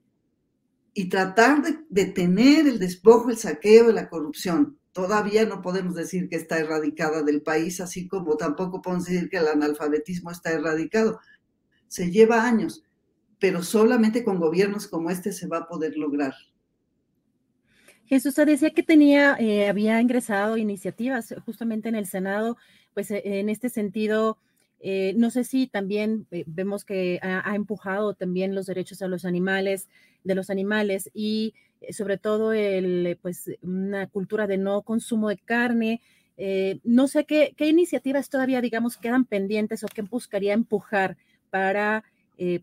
y 0.94 1.08
tratar 1.08 1.62
de 1.62 1.78
detener 1.88 2.66
el 2.66 2.78
despojo, 2.78 3.30
el 3.30 3.38
saqueo 3.38 3.90
la 3.92 4.08
corrupción 4.08 4.78
todavía 4.92 5.46
no 5.46 5.62
podemos 5.62 5.94
decir 5.94 6.28
que 6.28 6.36
está 6.36 6.58
erradicada 6.58 7.22
del 7.22 7.42
país, 7.42 7.80
así 7.80 8.08
como 8.08 8.36
tampoco 8.36 8.82
podemos 8.82 9.06
decir 9.06 9.28
que 9.28 9.38
el 9.38 9.48
analfabetismo 9.48 10.30
está 10.30 10.50
erradicado. 10.50 11.20
Se 11.88 12.10
lleva 12.10 12.44
años, 12.44 12.84
pero 13.38 13.62
solamente 13.62 14.24
con 14.24 14.38
gobiernos 14.38 14.88
como 14.88 15.10
este 15.10 15.32
se 15.32 15.46
va 15.46 15.58
a 15.58 15.68
poder 15.68 15.96
lograr. 15.96 16.34
Jesús 18.10 18.34
decía 18.34 18.70
que 18.70 18.82
tenía, 18.82 19.36
eh, 19.38 19.68
había 19.68 20.00
ingresado 20.00 20.56
iniciativas 20.56 21.32
justamente 21.46 21.88
en 21.88 21.94
el 21.94 22.06
Senado, 22.06 22.56
pues 22.92 23.12
eh, 23.12 23.22
en 23.24 23.48
este 23.48 23.68
sentido, 23.68 24.36
eh, 24.80 25.14
no 25.16 25.30
sé 25.30 25.44
si 25.44 25.68
también 25.68 26.26
vemos 26.46 26.84
que 26.84 27.20
ha, 27.22 27.54
empujado 27.54 28.14
también 28.14 28.52
los 28.52 28.66
derechos 28.66 29.00
a 29.02 29.06
los 29.06 29.24
animales, 29.24 29.88
de 30.24 30.34
los 30.34 30.50
animales 30.50 31.08
y 31.14 31.54
sobre 31.92 32.18
todo 32.18 32.52
el, 32.52 33.16
pues, 33.22 33.48
una 33.62 34.08
cultura 34.08 34.48
de 34.48 34.58
no 34.58 34.82
consumo 34.82 35.28
de 35.28 35.38
carne. 35.38 36.00
No 36.82 37.06
sé 37.06 37.26
qué, 37.26 37.54
qué, 37.56 37.68
iniciativas 37.68 38.28
todavía, 38.28 38.60
digamos, 38.60 38.96
quedan 38.96 39.24
pendientes 39.24 39.84
o 39.84 39.86
qué 39.86 40.02
buscaría 40.02 40.54
empujar 40.54 41.16
para 41.50 42.02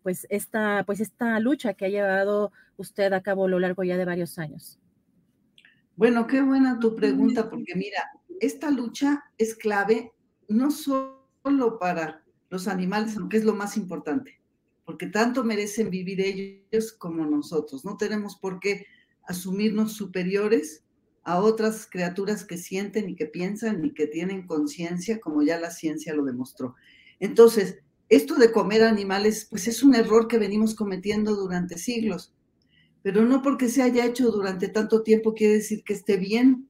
pues, 0.03 0.27
esta, 0.29 0.83
pues 0.85 0.99
esta 0.99 1.39
lucha 1.39 1.73
que 1.73 1.85
ha 1.85 1.89
llevado 1.89 2.51
usted 2.75 3.13
a 3.13 3.21
cabo 3.21 3.45
a 3.45 3.49
lo 3.49 3.59
largo 3.59 3.85
ya 3.85 3.95
de 3.95 4.03
varios 4.03 4.37
años. 4.39 4.77
Bueno, 5.97 6.27
qué 6.27 6.43
buena 6.43 6.79
tu 6.79 6.95
pregunta, 6.95 7.49
porque 7.49 7.73
mira, 7.75 8.03
esta 8.39 8.69
lucha 8.69 9.23
es 9.39 9.55
clave 9.55 10.13
no 10.47 10.69
solo 10.69 11.79
para 11.79 12.23
los 12.51 12.67
animales, 12.67 13.17
aunque 13.17 13.37
es 13.37 13.43
lo 13.43 13.55
más 13.55 13.77
importante, 13.77 14.39
porque 14.85 15.07
tanto 15.07 15.43
merecen 15.43 15.89
vivir 15.89 16.21
ellos 16.21 16.93
como 16.93 17.25
nosotros. 17.25 17.83
No 17.83 17.97
tenemos 17.97 18.35
por 18.35 18.59
qué 18.59 18.85
asumirnos 19.23 19.93
superiores 19.93 20.83
a 21.23 21.39
otras 21.39 21.87
criaturas 21.89 22.45
que 22.45 22.57
sienten 22.57 23.09
y 23.09 23.15
que 23.15 23.25
piensan 23.25 23.83
y 23.83 23.91
que 23.95 24.05
tienen 24.05 24.45
conciencia, 24.45 25.19
como 25.19 25.41
ya 25.41 25.59
la 25.59 25.71
ciencia 25.71 26.13
lo 26.13 26.23
demostró. 26.23 26.75
Entonces, 27.19 27.79
esto 28.07 28.35
de 28.35 28.51
comer 28.51 28.83
animales, 28.83 29.47
pues 29.49 29.67
es 29.67 29.81
un 29.81 29.95
error 29.95 30.27
que 30.27 30.37
venimos 30.37 30.75
cometiendo 30.75 31.35
durante 31.35 31.79
siglos, 31.79 32.35
pero 33.07 33.23
no 33.23 33.41
porque 33.41 33.69
se 33.69 33.81
haya 33.81 34.03
hecho 34.03 34.29
durante 34.31 34.67
tanto 34.67 35.01
tiempo 35.01 35.33
quiere 35.33 35.53
decir 35.53 35.81
que 35.85 35.93
esté 35.93 36.17
bien. 36.17 36.67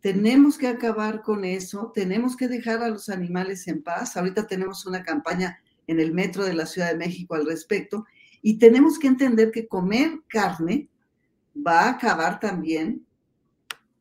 Tenemos 0.00 0.58
que 0.58 0.66
acabar 0.66 1.22
con 1.22 1.44
eso, 1.44 1.92
tenemos 1.94 2.36
que 2.36 2.48
dejar 2.48 2.82
a 2.82 2.88
los 2.88 3.08
animales 3.08 3.68
en 3.68 3.84
paz. 3.84 4.16
Ahorita 4.16 4.48
tenemos 4.48 4.84
una 4.84 5.04
campaña 5.04 5.60
en 5.86 6.00
el 6.00 6.12
metro 6.12 6.42
de 6.42 6.54
la 6.54 6.66
Ciudad 6.66 6.90
de 6.90 6.98
México 6.98 7.36
al 7.36 7.46
respecto 7.46 8.04
y 8.42 8.58
tenemos 8.58 8.98
que 8.98 9.06
entender 9.06 9.52
que 9.52 9.68
comer 9.68 10.22
carne 10.26 10.88
va 11.56 11.82
a 11.82 11.90
acabar 11.90 12.40
también 12.40 13.06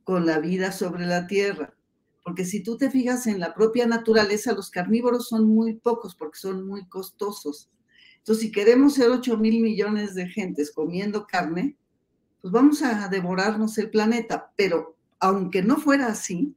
con 0.04 0.26
la 0.26 0.40
vida 0.40 0.72
sobre 0.72 1.06
la 1.06 1.28
tierra. 1.28 1.76
Porque 2.24 2.46
si 2.46 2.64
tú 2.64 2.78
te 2.78 2.90
fijas 2.90 3.28
en 3.28 3.40
la 3.40 3.54
propia 3.54 3.86
naturaleza, 3.86 4.54
los 4.54 4.72
carnívoros 4.72 5.28
son 5.28 5.48
muy 5.48 5.76
pocos 5.76 6.16
porque 6.16 6.40
son 6.40 6.66
muy 6.66 6.88
costosos. 6.88 7.70
Entonces, 8.26 8.48
si 8.48 8.52
queremos 8.52 8.96
ser 8.96 9.12
8 9.12 9.38
mil 9.38 9.62
millones 9.62 10.16
de 10.16 10.28
gentes 10.28 10.72
comiendo 10.72 11.28
carne, 11.28 11.76
pues 12.42 12.52
vamos 12.52 12.82
a 12.82 13.08
devorarnos 13.08 13.78
el 13.78 13.92
planeta. 13.92 14.52
Pero 14.56 14.98
aunque 15.20 15.62
no 15.62 15.78
fuera 15.78 16.08
así, 16.08 16.56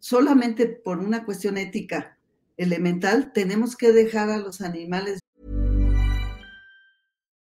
solamente 0.00 0.66
por 0.66 0.98
una 0.98 1.24
cuestión 1.24 1.58
ética 1.58 2.18
elemental, 2.56 3.32
tenemos 3.32 3.76
que 3.76 3.92
dejar 3.92 4.30
a 4.30 4.38
los 4.38 4.60
animales 4.60 5.20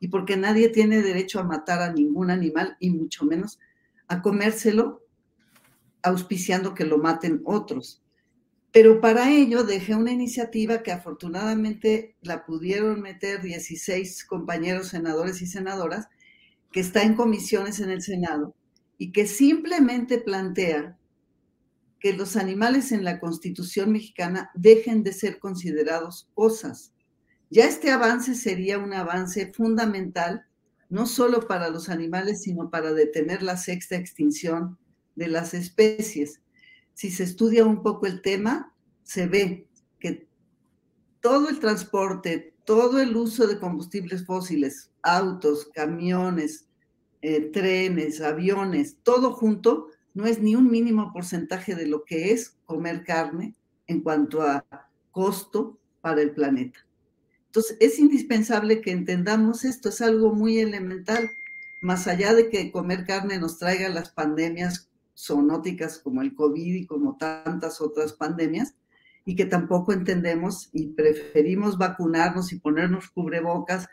y 0.00 0.08
porque 0.08 0.36
nadie 0.36 0.68
tiene 0.68 1.02
derecho 1.02 1.40
a 1.40 1.44
matar 1.44 1.82
a 1.82 1.92
ningún 1.92 2.30
animal 2.30 2.76
y 2.80 2.90
mucho 2.90 3.24
menos 3.24 3.58
a 4.06 4.22
comérselo 4.22 5.02
auspiciando 6.02 6.74
que 6.74 6.84
lo 6.84 6.98
maten 6.98 7.42
otros. 7.44 8.02
Pero 8.72 9.00
para 9.00 9.30
ello 9.30 9.64
dejé 9.64 9.94
una 9.94 10.12
iniciativa 10.12 10.82
que 10.82 10.92
afortunadamente 10.92 12.16
la 12.22 12.44
pudieron 12.44 13.00
meter 13.00 13.42
16 13.42 14.24
compañeros 14.24 14.88
senadores 14.88 15.40
y 15.42 15.46
senadoras, 15.46 16.08
que 16.70 16.80
está 16.80 17.02
en 17.02 17.14
comisiones 17.14 17.80
en 17.80 17.90
el 17.90 18.02
Senado 18.02 18.54
y 18.98 19.10
que 19.12 19.26
simplemente 19.26 20.18
plantea 20.18 20.98
que 21.98 22.12
los 22.12 22.36
animales 22.36 22.92
en 22.92 23.04
la 23.04 23.18
Constitución 23.18 23.90
mexicana 23.92 24.50
dejen 24.54 25.02
de 25.02 25.12
ser 25.12 25.38
considerados 25.38 26.28
cosas 26.34 26.92
ya 27.50 27.64
este 27.64 27.90
avance 27.90 28.34
sería 28.34 28.78
un 28.78 28.92
avance 28.92 29.52
fundamental, 29.52 30.44
no 30.90 31.06
solo 31.06 31.46
para 31.46 31.70
los 31.70 31.88
animales, 31.88 32.42
sino 32.42 32.70
para 32.70 32.92
detener 32.92 33.42
la 33.42 33.56
sexta 33.56 33.96
extinción 33.96 34.78
de 35.16 35.28
las 35.28 35.54
especies. 35.54 36.40
si 36.94 37.10
se 37.10 37.22
estudia 37.22 37.64
un 37.64 37.82
poco 37.82 38.06
el 38.06 38.22
tema, 38.22 38.74
se 39.04 39.26
ve 39.26 39.68
que 40.00 40.26
todo 41.20 41.48
el 41.48 41.60
transporte, 41.60 42.54
todo 42.64 43.00
el 43.00 43.16
uso 43.16 43.46
de 43.46 43.60
combustibles 43.60 44.26
fósiles, 44.26 44.90
autos, 45.02 45.70
camiones, 45.72 46.66
eh, 47.22 47.50
trenes, 47.52 48.20
aviones, 48.20 48.96
todo 49.02 49.32
junto, 49.32 49.88
no 50.14 50.26
es 50.26 50.40
ni 50.40 50.56
un 50.56 50.70
mínimo 50.70 51.12
porcentaje 51.12 51.76
de 51.76 51.86
lo 51.86 52.04
que 52.04 52.32
es 52.32 52.56
comer 52.64 53.04
carne 53.04 53.54
en 53.86 54.02
cuanto 54.02 54.42
a 54.42 54.64
costo 55.12 55.78
para 56.00 56.20
el 56.20 56.32
planeta. 56.32 56.87
Es 57.80 57.98
indispensable 57.98 58.80
que 58.80 58.90
entendamos 58.90 59.64
esto, 59.64 59.88
es 59.88 60.00
algo 60.00 60.32
muy 60.34 60.58
elemental, 60.58 61.30
más 61.80 62.08
allá 62.08 62.34
de 62.34 62.48
que 62.48 62.72
comer 62.72 63.04
carne 63.04 63.38
nos 63.38 63.58
traiga 63.58 63.88
las 63.88 64.10
pandemias 64.10 64.90
zoonóticas 65.16 65.98
como 65.98 66.22
el 66.22 66.34
COVID 66.34 66.74
y 66.74 66.86
como 66.86 67.16
tantas 67.16 67.80
otras 67.80 68.12
pandemias, 68.12 68.74
y 69.24 69.36
que 69.36 69.44
tampoco 69.44 69.92
entendemos 69.92 70.70
y 70.72 70.88
preferimos 70.88 71.76
vacunarnos 71.76 72.52
y 72.52 72.60
ponernos 72.60 73.10
cubrebocas 73.10 73.86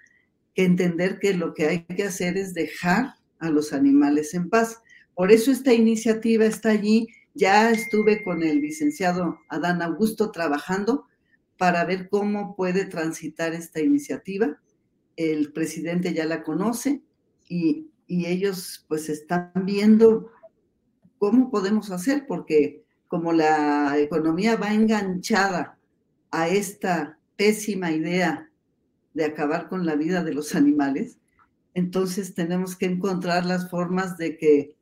que 0.53 0.63
entender 0.63 1.19
que 1.19 1.33
lo 1.33 1.53
que 1.53 1.67
hay 1.67 1.83
que 1.83 2.03
hacer 2.03 2.37
es 2.37 2.53
dejar 2.53 3.15
a 3.39 3.49
los 3.49 3.73
animales 3.73 4.33
en 4.33 4.49
paz. 4.49 4.81
Por 5.13 5.31
eso 5.31 5.51
esta 5.51 5.73
iniciativa 5.73 6.45
está 6.45 6.69
allí. 6.69 7.07
Ya 7.33 7.69
estuve 7.71 8.23
con 8.23 8.43
el 8.43 8.61
licenciado 8.61 9.39
Adán 9.49 9.81
Augusto 9.81 10.31
trabajando 10.31 11.05
para 11.57 11.85
ver 11.85 12.09
cómo 12.09 12.55
puede 12.55 12.85
transitar 12.85 13.53
esta 13.53 13.81
iniciativa. 13.81 14.59
El 15.15 15.53
presidente 15.53 16.13
ya 16.13 16.25
la 16.25 16.43
conoce 16.43 17.01
y, 17.47 17.87
y 18.07 18.25
ellos 18.25 18.85
pues 18.87 19.09
están 19.09 19.51
viendo 19.63 20.31
cómo 21.17 21.49
podemos 21.49 21.91
hacer, 21.91 22.25
porque 22.27 22.83
como 23.07 23.33
la 23.33 23.97
economía 23.97 24.57
va 24.57 24.73
enganchada 24.73 25.77
a 26.31 26.49
esta 26.49 27.17
pésima 27.37 27.91
idea 27.91 28.49
de 29.13 29.25
acabar 29.25 29.69
con 29.69 29.85
la 29.85 29.95
vida 29.95 30.23
de 30.23 30.33
los 30.33 30.55
animales, 30.55 31.17
entonces 31.73 32.33
tenemos 32.33 32.75
que 32.75 32.85
encontrar 32.85 33.45
las 33.45 33.69
formas 33.69 34.17
de 34.17 34.37
que 34.37 34.75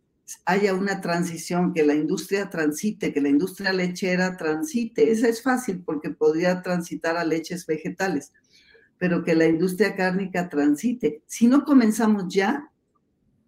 haya 0.46 0.74
una 0.74 1.02
transición, 1.02 1.74
que 1.74 1.84
la 1.84 1.96
industria 1.96 2.50
transite, 2.50 3.14
que 3.14 3.22
la 3.22 3.30
industria 3.30 3.74
lechera 3.74 4.38
transite. 4.38 5.12
Esa 5.12 5.28
es 5.28 5.42
fácil 5.42 5.84
porque 5.84 6.10
podría 6.10 6.62
transitar 6.62 7.18
a 7.18 7.26
leches 7.26 7.66
vegetales, 7.66 8.32
pero 8.98 9.24
que 9.24 9.36
la 9.36 9.46
industria 9.46 9.96
cárnica 9.96 10.50
transite. 10.50 11.24
Si 11.28 11.48
no 11.48 11.66
comenzamos 11.66 12.34
ya, 12.34 12.70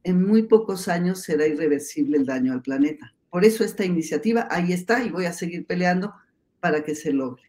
en 0.03 0.25
muy 0.25 0.44
pocos 0.44 0.88
años 0.88 1.22
será 1.22 1.48
irreversible 1.48 2.17
el 2.17 2.25
daño 2.25 2.53
al 2.53 2.62
planeta. 2.62 3.13
Por 3.29 3.44
eso 3.44 3.63
esta 3.63 3.84
iniciativa 3.84 4.48
ahí 4.50 4.72
está 4.72 5.03
y 5.03 5.10
voy 5.10 5.25
a 5.25 5.34
seguir 5.34 5.65
peleando 5.65 6.13
para 6.60 6.84
que 6.84 6.96
se 6.96 7.12
logre. 7.12 7.44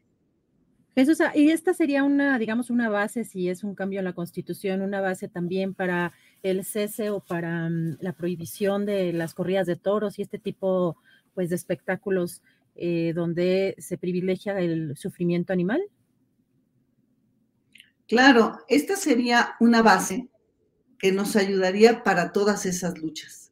Jesús, 0.96 1.18
y 1.34 1.50
esta 1.50 1.74
sería 1.74 2.02
una, 2.04 2.38
digamos, 2.38 2.70
una 2.70 2.88
base, 2.88 3.24
si 3.24 3.50
es 3.50 3.62
un 3.62 3.74
cambio 3.74 3.98
en 3.98 4.06
la 4.06 4.14
Constitución, 4.14 4.80
una 4.80 5.02
base 5.02 5.28
también 5.28 5.74
para 5.74 6.14
el 6.42 6.64
cese 6.64 7.10
o 7.10 7.20
para 7.20 7.68
mm, 7.68 7.98
la 8.00 8.12
prohibición 8.12 8.86
de 8.86 9.12
las 9.12 9.34
corridas 9.34 9.66
de 9.66 9.76
toros 9.76 10.18
y 10.18 10.22
este 10.22 10.38
tipo, 10.38 10.96
pues, 11.34 11.50
de 11.50 11.56
espectáculos 11.56 12.42
eh, 12.74 13.12
donde 13.14 13.74
se 13.78 13.98
privilegia 13.98 14.58
el 14.58 14.96
sufrimiento 14.96 15.52
animal. 15.52 15.82
Claro, 18.06 18.58
esta 18.68 18.96
sería 18.96 19.56
una 19.60 19.82
base 19.82 20.28
que 20.98 21.12
nos 21.12 21.36
ayudaría 21.36 22.02
para 22.04 22.32
todas 22.32 22.66
esas 22.66 22.98
luchas 22.98 23.46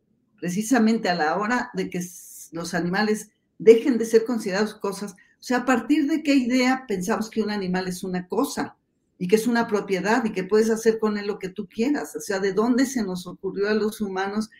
precisamente 0.44 1.08
a 1.08 1.14
la 1.14 1.38
hora 1.38 1.70
de 1.72 1.88
que 1.88 2.04
los 2.52 2.74
animales 2.74 3.30
dejen 3.58 3.96
de 3.96 4.04
ser 4.04 4.26
considerados 4.26 4.74
cosas. 4.74 5.12
O 5.12 5.42
sea, 5.42 5.60
a 5.60 5.64
partir 5.64 6.06
de 6.06 6.22
qué 6.22 6.34
idea 6.34 6.84
pensamos 6.86 7.30
que 7.30 7.42
un 7.42 7.50
animal 7.50 7.88
es 7.88 8.04
una 8.04 8.28
cosa 8.28 8.76
y 9.24 9.26
que 9.26 9.36
es 9.36 9.46
una 9.46 9.66
propiedad 9.66 10.22
y 10.26 10.32
que 10.32 10.44
puedes 10.44 10.68
hacer 10.68 10.98
con 10.98 11.16
él 11.16 11.26
lo 11.26 11.38
que 11.38 11.48
tú 11.48 11.66
quieras. 11.66 12.14
O 12.14 12.20
sea, 12.20 12.40
¿de 12.40 12.52
dónde 12.52 12.84
se 12.84 13.02
nos 13.02 13.26
ocurrió 13.26 13.70
a 13.70 13.74
los 13.74 14.02
humanos 14.02 14.50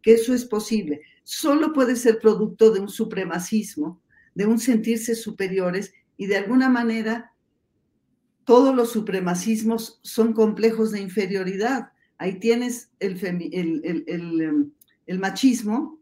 que 0.00 0.14
eso 0.14 0.32
es 0.32 0.46
posible? 0.46 1.02
Solo 1.24 1.74
puede 1.74 1.94
ser 1.94 2.20
producto 2.20 2.70
de 2.70 2.80
un 2.80 2.88
supremacismo, 2.88 4.00
de 4.34 4.46
un 4.46 4.58
sentirse 4.58 5.14
superiores 5.14 5.92
y 6.16 6.24
de 6.24 6.38
alguna 6.38 6.70
manera 6.70 7.34
todos 8.46 8.74
los 8.74 8.92
supremacismos 8.92 10.00
son 10.02 10.32
complejos 10.32 10.90
de 10.90 11.02
inferioridad. 11.02 11.92
Ahí 12.16 12.38
tienes 12.38 12.88
el, 13.00 13.22
em, 13.22 14.70
el 15.04 15.18
machismo, 15.18 16.00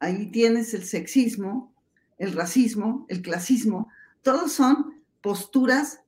ahí 0.00 0.32
tienes 0.32 0.74
el 0.74 0.82
sexismo, 0.82 1.72
el 2.18 2.32
racismo, 2.32 3.06
el 3.08 3.22
clasismo, 3.22 3.86
todos 4.22 4.50
son 4.50 5.04
posturas 5.20 6.00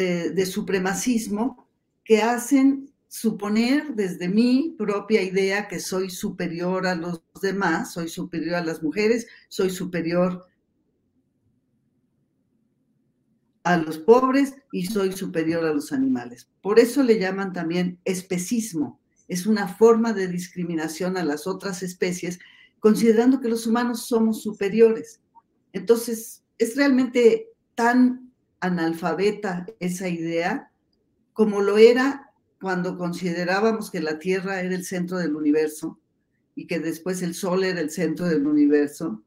eh, 0.00 0.30
de 0.30 0.46
supremacismo 0.46 1.68
que 2.04 2.22
hacen 2.22 2.94
suponer 3.08 3.96
desde 3.96 4.28
mi 4.28 4.76
propia 4.78 5.20
idea 5.22 5.66
que 5.66 5.80
soy 5.80 6.08
superior 6.08 6.86
a 6.86 6.94
los 6.94 7.20
demás, 7.42 7.94
soy 7.94 8.08
superior 8.08 8.54
a 8.54 8.64
las 8.64 8.80
mujeres, 8.80 9.26
soy 9.48 9.70
superior 9.70 10.46
a 13.64 13.76
los 13.76 13.98
pobres 13.98 14.54
y 14.70 14.86
soy 14.86 15.10
superior 15.10 15.64
a 15.64 15.74
los 15.74 15.90
animales. 15.90 16.48
Por 16.62 16.78
eso 16.78 17.02
le 17.02 17.18
llaman 17.18 17.52
también 17.52 17.98
especismo, 18.04 19.00
es 19.26 19.46
una 19.46 19.66
forma 19.66 20.12
de 20.12 20.28
discriminación 20.28 21.16
a 21.16 21.24
las 21.24 21.48
otras 21.48 21.82
especies, 21.82 22.38
considerando 22.78 23.40
que 23.40 23.48
los 23.48 23.66
humanos 23.66 24.06
somos 24.06 24.44
superiores. 24.44 25.20
Entonces, 25.72 26.44
es 26.56 26.76
realmente 26.76 27.48
tan 27.74 28.27
analfabeta 28.60 29.66
esa 29.80 30.08
idea 30.08 30.70
como 31.32 31.60
lo 31.60 31.78
era 31.78 32.32
cuando 32.60 32.96
considerábamos 32.96 33.90
que 33.90 34.00
la 34.00 34.18
Tierra 34.18 34.60
era 34.60 34.74
el 34.74 34.84
centro 34.84 35.18
del 35.18 35.36
universo 35.36 36.00
y 36.54 36.66
que 36.66 36.80
después 36.80 37.22
el 37.22 37.34
Sol 37.34 37.62
era 37.62 37.80
el 37.80 37.90
centro 37.90 38.26
del 38.26 38.46
universo. 38.46 39.22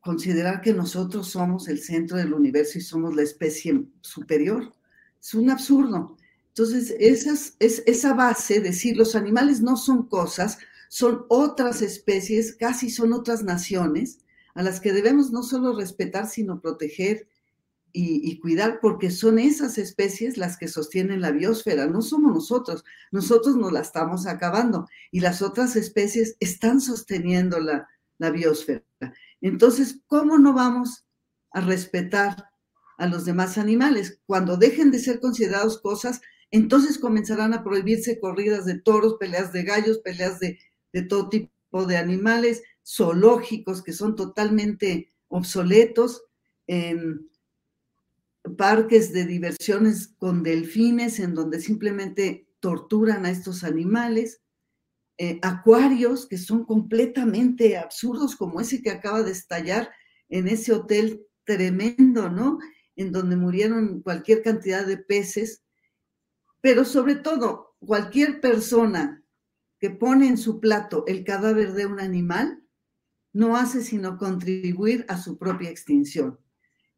Considerar 0.00 0.60
que 0.60 0.72
nosotros 0.72 1.28
somos 1.28 1.68
el 1.68 1.80
centro 1.80 2.16
del 2.16 2.32
universo 2.32 2.78
y 2.78 2.82
somos 2.82 3.16
la 3.16 3.22
especie 3.22 3.84
superior 4.00 4.72
es 5.20 5.34
un 5.34 5.50
absurdo. 5.50 6.16
Entonces, 6.48 6.94
es 6.98 7.56
esa 7.58 8.14
base, 8.14 8.60
decir, 8.60 8.96
los 8.96 9.14
animales 9.14 9.60
no 9.60 9.76
son 9.76 10.08
cosas, 10.08 10.58
son 10.88 11.24
otras 11.28 11.82
especies, 11.82 12.54
casi 12.54 12.90
son 12.90 13.12
otras 13.12 13.44
naciones, 13.44 14.20
a 14.54 14.62
las 14.62 14.80
que 14.80 14.92
debemos 14.92 15.30
no 15.30 15.42
solo 15.42 15.76
respetar, 15.76 16.28
sino 16.28 16.60
proteger 16.60 17.28
y, 17.92 18.38
cuidar, 18.40 18.78
porque 18.80 19.10
son 19.10 19.38
esas 19.38 19.78
especies 19.78 20.36
las 20.36 20.56
que 20.56 20.68
sostienen 20.68 21.20
la 21.20 21.32
biosfera, 21.32 21.86
no 21.86 22.02
somos 22.02 22.32
nosotros, 22.32 22.84
nosotros 23.10 23.56
nos 23.56 23.72
la 23.72 23.80
estamos 23.80 24.26
acabando 24.26 24.88
y 25.10 25.20
las 25.20 25.42
otras 25.42 25.74
especies 25.74 26.36
están 26.38 26.80
sosteniendo 26.80 27.58
la, 27.60 27.88
la 28.18 28.30
biosfera. 28.30 28.84
Entonces, 29.40 30.00
¿cómo 30.06 30.38
no 30.38 30.52
vamos 30.52 31.06
a 31.50 31.60
respetar 31.60 32.50
a 32.98 33.06
los 33.06 33.24
demás 33.24 33.58
animales? 33.58 34.20
Cuando 34.26 34.56
dejen 34.56 34.90
de 34.90 34.98
ser 34.98 35.20
considerados 35.20 35.80
cosas, 35.80 36.20
entonces 36.50 36.98
comenzarán 36.98 37.52
a 37.52 37.62
prohibirse 37.62 38.20
corridas 38.20 38.64
de 38.64 38.78
toros, 38.78 39.16
peleas 39.18 39.52
de 39.52 39.64
gallos, 39.64 39.98
peleas 39.98 40.40
de, 40.40 40.58
todo 41.08 41.28
tipo 41.28 41.86
de 41.86 41.96
animales, 41.96 42.62
zoológicos 42.84 43.82
que 43.82 43.92
son 43.92 44.16
totalmente 44.16 45.12
obsoletos, 45.28 46.24
parques 48.56 49.12
de 49.12 49.24
diversiones 49.24 50.08
con 50.18 50.42
delfines 50.42 51.18
en 51.20 51.34
donde 51.34 51.60
simplemente 51.60 52.48
torturan 52.60 53.26
a 53.26 53.30
estos 53.30 53.64
animales, 53.64 54.40
eh, 55.16 55.38
acuarios 55.42 56.26
que 56.26 56.38
son 56.38 56.64
completamente 56.64 57.76
absurdos 57.76 58.36
como 58.36 58.60
ese 58.60 58.82
que 58.82 58.90
acaba 58.90 59.22
de 59.22 59.32
estallar 59.32 59.90
en 60.28 60.48
ese 60.48 60.72
hotel 60.72 61.26
tremendo, 61.44 62.30
¿no? 62.30 62.58
En 62.96 63.12
donde 63.12 63.36
murieron 63.36 64.02
cualquier 64.02 64.42
cantidad 64.42 64.86
de 64.86 64.98
peces 64.98 65.62
pero 66.60 66.84
sobre 66.84 67.14
todo, 67.14 67.76
cualquier 67.78 68.40
persona 68.40 69.22
que 69.78 69.90
pone 69.90 70.26
en 70.26 70.36
su 70.36 70.60
plato 70.60 71.04
el 71.06 71.24
cadáver 71.24 71.72
de 71.72 71.86
un 71.86 72.00
animal 72.00 72.62
no 73.32 73.56
hace 73.56 73.82
sino 73.82 74.18
contribuir 74.18 75.04
a 75.08 75.16
su 75.18 75.38
propia 75.38 75.70
extinción. 75.70 76.40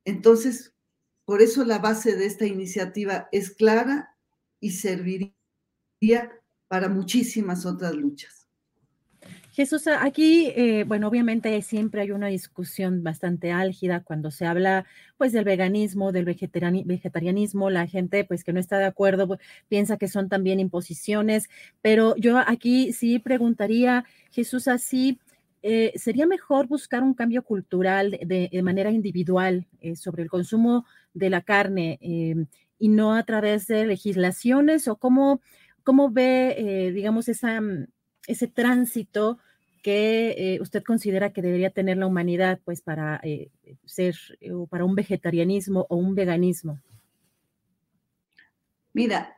Entonces, 0.04 0.74
por 1.30 1.42
eso 1.42 1.64
la 1.64 1.78
base 1.78 2.16
de 2.16 2.26
esta 2.26 2.44
iniciativa 2.44 3.28
es 3.30 3.52
clara 3.52 4.16
y 4.58 4.72
serviría 4.72 5.30
para 6.66 6.88
muchísimas 6.88 7.66
otras 7.66 7.94
luchas. 7.94 8.48
Jesús, 9.52 9.86
aquí, 9.86 10.48
eh, 10.56 10.82
bueno, 10.88 11.06
obviamente 11.06 11.62
siempre 11.62 12.00
hay 12.00 12.10
una 12.10 12.26
discusión 12.26 13.04
bastante 13.04 13.52
álgida 13.52 14.02
cuando 14.02 14.32
se 14.32 14.44
habla, 14.44 14.86
pues, 15.18 15.30
del 15.30 15.44
veganismo, 15.44 16.10
del 16.10 16.24
vegetarianismo, 16.24 17.70
la 17.70 17.86
gente, 17.86 18.24
pues, 18.24 18.42
que 18.42 18.52
no 18.52 18.58
está 18.58 18.78
de 18.78 18.86
acuerdo, 18.86 19.38
piensa 19.68 19.98
que 19.98 20.08
son 20.08 20.28
también 20.28 20.58
imposiciones, 20.58 21.48
pero 21.80 22.16
yo 22.16 22.38
aquí 22.38 22.92
sí 22.92 23.20
preguntaría, 23.20 24.04
Jesús, 24.32 24.66
así, 24.66 25.20
eh, 25.62 25.92
sería 25.96 26.26
mejor 26.26 26.66
buscar 26.66 27.02
un 27.02 27.14
cambio 27.14 27.42
cultural 27.42 28.18
de, 28.24 28.60
manera 28.62 28.90
individual 28.90 29.66
eh, 29.80 29.96
sobre 29.96 30.22
el 30.22 30.30
consumo 30.30 30.86
de 31.12 31.30
la 31.30 31.42
carne 31.42 31.98
y 32.78 32.88
no 32.88 33.14
a 33.14 33.24
través 33.24 33.66
de 33.66 33.84
legislaciones 33.86 34.88
o 34.88 34.96
cómo, 34.96 35.40
cómo 35.82 36.10
ve, 36.10 36.92
digamos, 36.94 37.28
esa, 37.28 37.60
ese 38.26 38.46
tránsito 38.46 39.38
que 39.82 40.58
usted 40.60 40.82
considera 40.82 41.32
que 41.32 41.42
debería 41.42 41.70
tener 41.70 41.96
la 41.96 42.06
humanidad 42.06 42.60
pues 42.64 42.80
para 42.80 43.20
ser 43.84 44.14
o 44.52 44.66
para 44.66 44.84
un 44.84 44.94
vegetarianismo 44.94 45.86
o 45.88 45.96
un 45.96 46.14
veganismo? 46.14 46.78
Mira, 48.92 49.36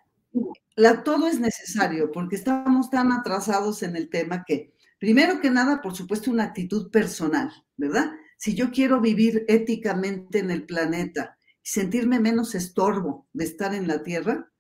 la, 0.76 1.02
todo 1.02 1.26
es 1.26 1.38
necesario 1.38 2.10
porque 2.10 2.36
estamos 2.36 2.90
tan 2.90 3.12
atrasados 3.12 3.82
en 3.82 3.96
el 3.96 4.08
tema 4.08 4.44
que, 4.44 4.72
primero 5.02 5.40
que 5.40 5.50
nada, 5.50 5.82
por 5.82 5.96
supuesto, 5.96 6.30
una 6.30 6.44
actitud 6.44 6.88
personal, 6.92 7.50
¿verdad? 7.76 8.12
Si 8.36 8.54
yo 8.54 8.70
quiero 8.70 9.00
vivir 9.00 9.44
éticamente 9.48 10.38
en 10.38 10.52
el 10.52 10.64
planeta 10.64 11.36
y 11.60 11.68
sentirme 11.68 12.20
menos 12.20 12.54
estorbo 12.54 13.26
de 13.32 13.42
estar 13.42 13.74
en 13.74 13.88
la 13.88 14.04
Tierra, 14.04 14.52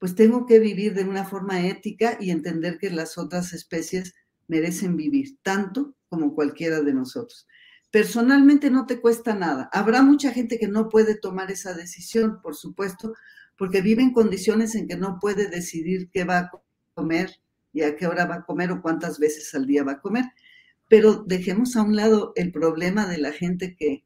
pues 0.00 0.16
tengo 0.16 0.46
que 0.46 0.58
vivir 0.58 0.94
de 0.94 1.04
una 1.04 1.24
forma 1.24 1.64
ética 1.68 2.18
y 2.18 2.32
entender 2.32 2.78
que 2.78 2.90
las 2.90 3.18
otras 3.18 3.52
especies 3.52 4.16
merecen 4.48 4.96
vivir 4.96 5.38
tanto 5.44 5.94
como 6.08 6.34
cualquiera 6.34 6.80
de 6.80 6.92
nosotros. 6.92 7.46
Personalmente 7.92 8.70
no 8.70 8.86
te 8.86 9.00
cuesta 9.00 9.32
nada. 9.36 9.70
Habrá 9.72 10.02
mucha 10.02 10.32
gente 10.32 10.58
que 10.58 10.66
no 10.66 10.88
puede 10.88 11.14
tomar 11.14 11.52
esa 11.52 11.72
decisión, 11.72 12.40
por 12.42 12.56
supuesto, 12.56 13.14
porque 13.56 13.80
vive 13.80 14.02
en 14.02 14.12
condiciones 14.12 14.74
en 14.74 14.88
que 14.88 14.96
no 14.96 15.20
puede 15.20 15.46
decidir 15.46 16.10
qué 16.10 16.24
va 16.24 16.38
a 16.38 16.50
comer 16.94 17.43
y 17.74 17.82
a 17.82 17.96
qué 17.96 18.06
hora 18.06 18.24
va 18.24 18.36
a 18.36 18.44
comer 18.44 18.70
o 18.72 18.80
cuántas 18.80 19.18
veces 19.18 19.54
al 19.54 19.66
día 19.66 19.82
va 19.82 19.92
a 19.92 20.00
comer. 20.00 20.24
Pero 20.88 21.24
dejemos 21.26 21.76
a 21.76 21.82
un 21.82 21.96
lado 21.96 22.32
el 22.36 22.52
problema 22.52 23.06
de 23.06 23.18
la 23.18 23.32
gente 23.32 23.76
que, 23.76 24.04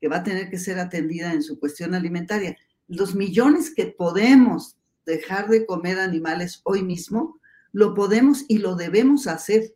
que 0.00 0.08
va 0.08 0.18
a 0.18 0.22
tener 0.22 0.48
que 0.48 0.58
ser 0.58 0.78
atendida 0.78 1.32
en 1.32 1.42
su 1.42 1.58
cuestión 1.58 1.94
alimentaria. 1.94 2.56
Los 2.86 3.14
millones 3.14 3.74
que 3.74 3.86
podemos 3.86 4.76
dejar 5.04 5.48
de 5.48 5.66
comer 5.66 5.98
animales 5.98 6.60
hoy 6.64 6.82
mismo, 6.82 7.40
lo 7.72 7.94
podemos 7.94 8.44
y 8.48 8.58
lo 8.58 8.76
debemos 8.76 9.26
hacer. 9.26 9.74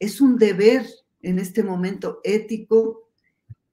Es 0.00 0.20
un 0.20 0.36
deber 0.36 0.86
en 1.22 1.38
este 1.38 1.62
momento 1.62 2.20
ético 2.24 3.08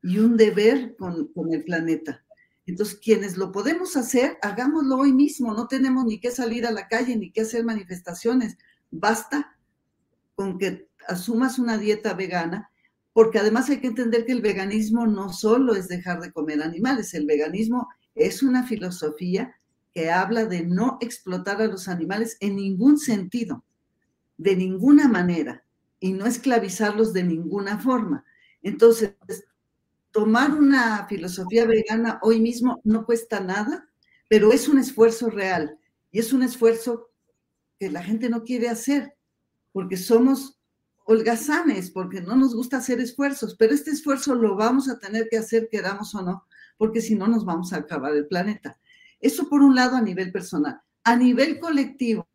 y 0.04 0.20
un 0.20 0.38
deber 0.38 0.96
con, 0.98 1.28
con 1.34 1.54
el 1.54 1.64
planeta. 1.64 2.24
Entonces, 2.66 3.00
quienes 3.00 3.38
lo 3.38 3.52
podemos 3.52 3.98
hacer, 3.98 4.38
hagámoslo 4.42 4.98
hoy 4.98 5.12
mismo. 5.12 5.54
No 5.54 5.68
tenemos 5.68 6.06
ni 6.06 6.20
que 6.20 6.32
salir 6.32 6.66
a 6.66 6.72
la 6.72 6.88
calle 6.88 7.16
ni 7.16 7.32
que 7.32 7.42
hacer 7.42 7.64
manifestaciones. 7.64 8.58
Basta 8.96 9.58
con 10.36 10.60
que 10.60 10.88
asumas 11.08 11.58
una 11.58 11.80
dieta 11.80 12.14
vegana, 12.14 12.70
porque 13.12 13.40
además 13.40 13.68
hay 13.70 13.80
que 13.80 13.88
entender 13.88 14.24
que 14.26 14.34
el 14.34 14.42
veganismo 14.42 15.08
no 15.08 15.34
solo 15.34 15.74
es 15.74 15.88
dejar 15.88 16.22
de 16.22 16.32
comer 16.32 16.62
animales, 16.62 17.16
el 17.16 17.26
veganismo 17.26 17.90
es 18.14 18.44
una 18.44 18.64
filosofía 18.64 19.56
que 19.96 20.12
habla 20.12 20.46
de 20.46 20.64
no 20.64 21.00
explotar 21.02 21.60
a 21.60 21.68
los 21.68 21.88
animales 21.88 22.38
en 22.40 22.56
ningún 22.56 23.00
sentido, 23.00 23.64
de 24.38 24.56
ninguna 24.56 25.08
manera, 25.08 25.64
y 26.00 26.14
no 26.14 26.28
esclavizarlos 26.28 27.14
de 27.14 27.24
ninguna 27.24 27.80
forma. 27.80 28.24
Entonces, 28.62 29.16
tomar 30.12 30.52
una 30.52 31.08
filosofía 31.08 31.66
vegana 31.66 32.20
hoy 32.22 32.40
mismo 32.40 32.80
no 32.84 33.08
cuesta 33.08 33.40
nada, 33.40 33.90
pero 34.30 34.52
es 34.52 34.68
un 34.68 34.78
esfuerzo 34.78 35.32
real 35.32 35.80
y 36.12 36.20
es 36.20 36.32
un 36.32 36.44
esfuerzo 36.44 37.10
que 37.84 37.92
la 37.92 38.02
gente 38.02 38.30
no 38.30 38.46
quiere 38.46 38.70
hacer 38.70 39.14
porque 39.74 39.98
somos 39.98 40.58
holgazanes, 41.04 41.92
porque 41.92 42.22
no 42.22 42.38
nos 42.38 42.56
gusta 42.56 42.78
hacer 42.78 43.02
esfuerzos, 43.02 43.58
pero 43.60 43.74
este 43.74 43.92
esfuerzo 43.92 44.36
lo 44.36 44.56
vamos 44.56 44.88
a 44.88 45.00
tener 45.00 45.28
que 45.30 45.38
hacer, 45.38 45.68
queramos 45.70 46.16
o 46.16 46.22
no, 46.22 46.46
porque 46.78 47.02
si 47.02 47.14
no 47.14 47.28
nos 47.28 47.44
vamos 47.44 47.74
a 47.74 47.80
acabar 47.80 48.16
el 48.16 48.26
planeta. 48.26 48.80
Eso 49.20 49.50
por 49.50 49.62
un 49.62 49.76
lado 49.76 49.98
a 49.98 50.02
nivel 50.02 50.32
personal. 50.32 50.80
A 51.04 51.18
nivel 51.18 51.60
colectivo, 51.60 52.26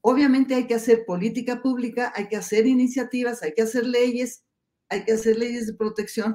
obviamente 0.00 0.54
hay 0.54 0.66
que 0.66 0.76
hacer 0.76 1.04
política 1.04 1.60
pública, 1.60 2.14
hay 2.16 2.28
que 2.28 2.36
hacer 2.36 2.66
iniciativas, 2.66 3.42
hay 3.42 3.52
que 3.52 3.60
hacer 3.60 3.86
leyes, 3.86 4.42
hay 4.88 5.04
que 5.04 5.12
hacer 5.12 5.36
leyes 5.36 5.66
de 5.66 5.74
protección, 5.74 6.34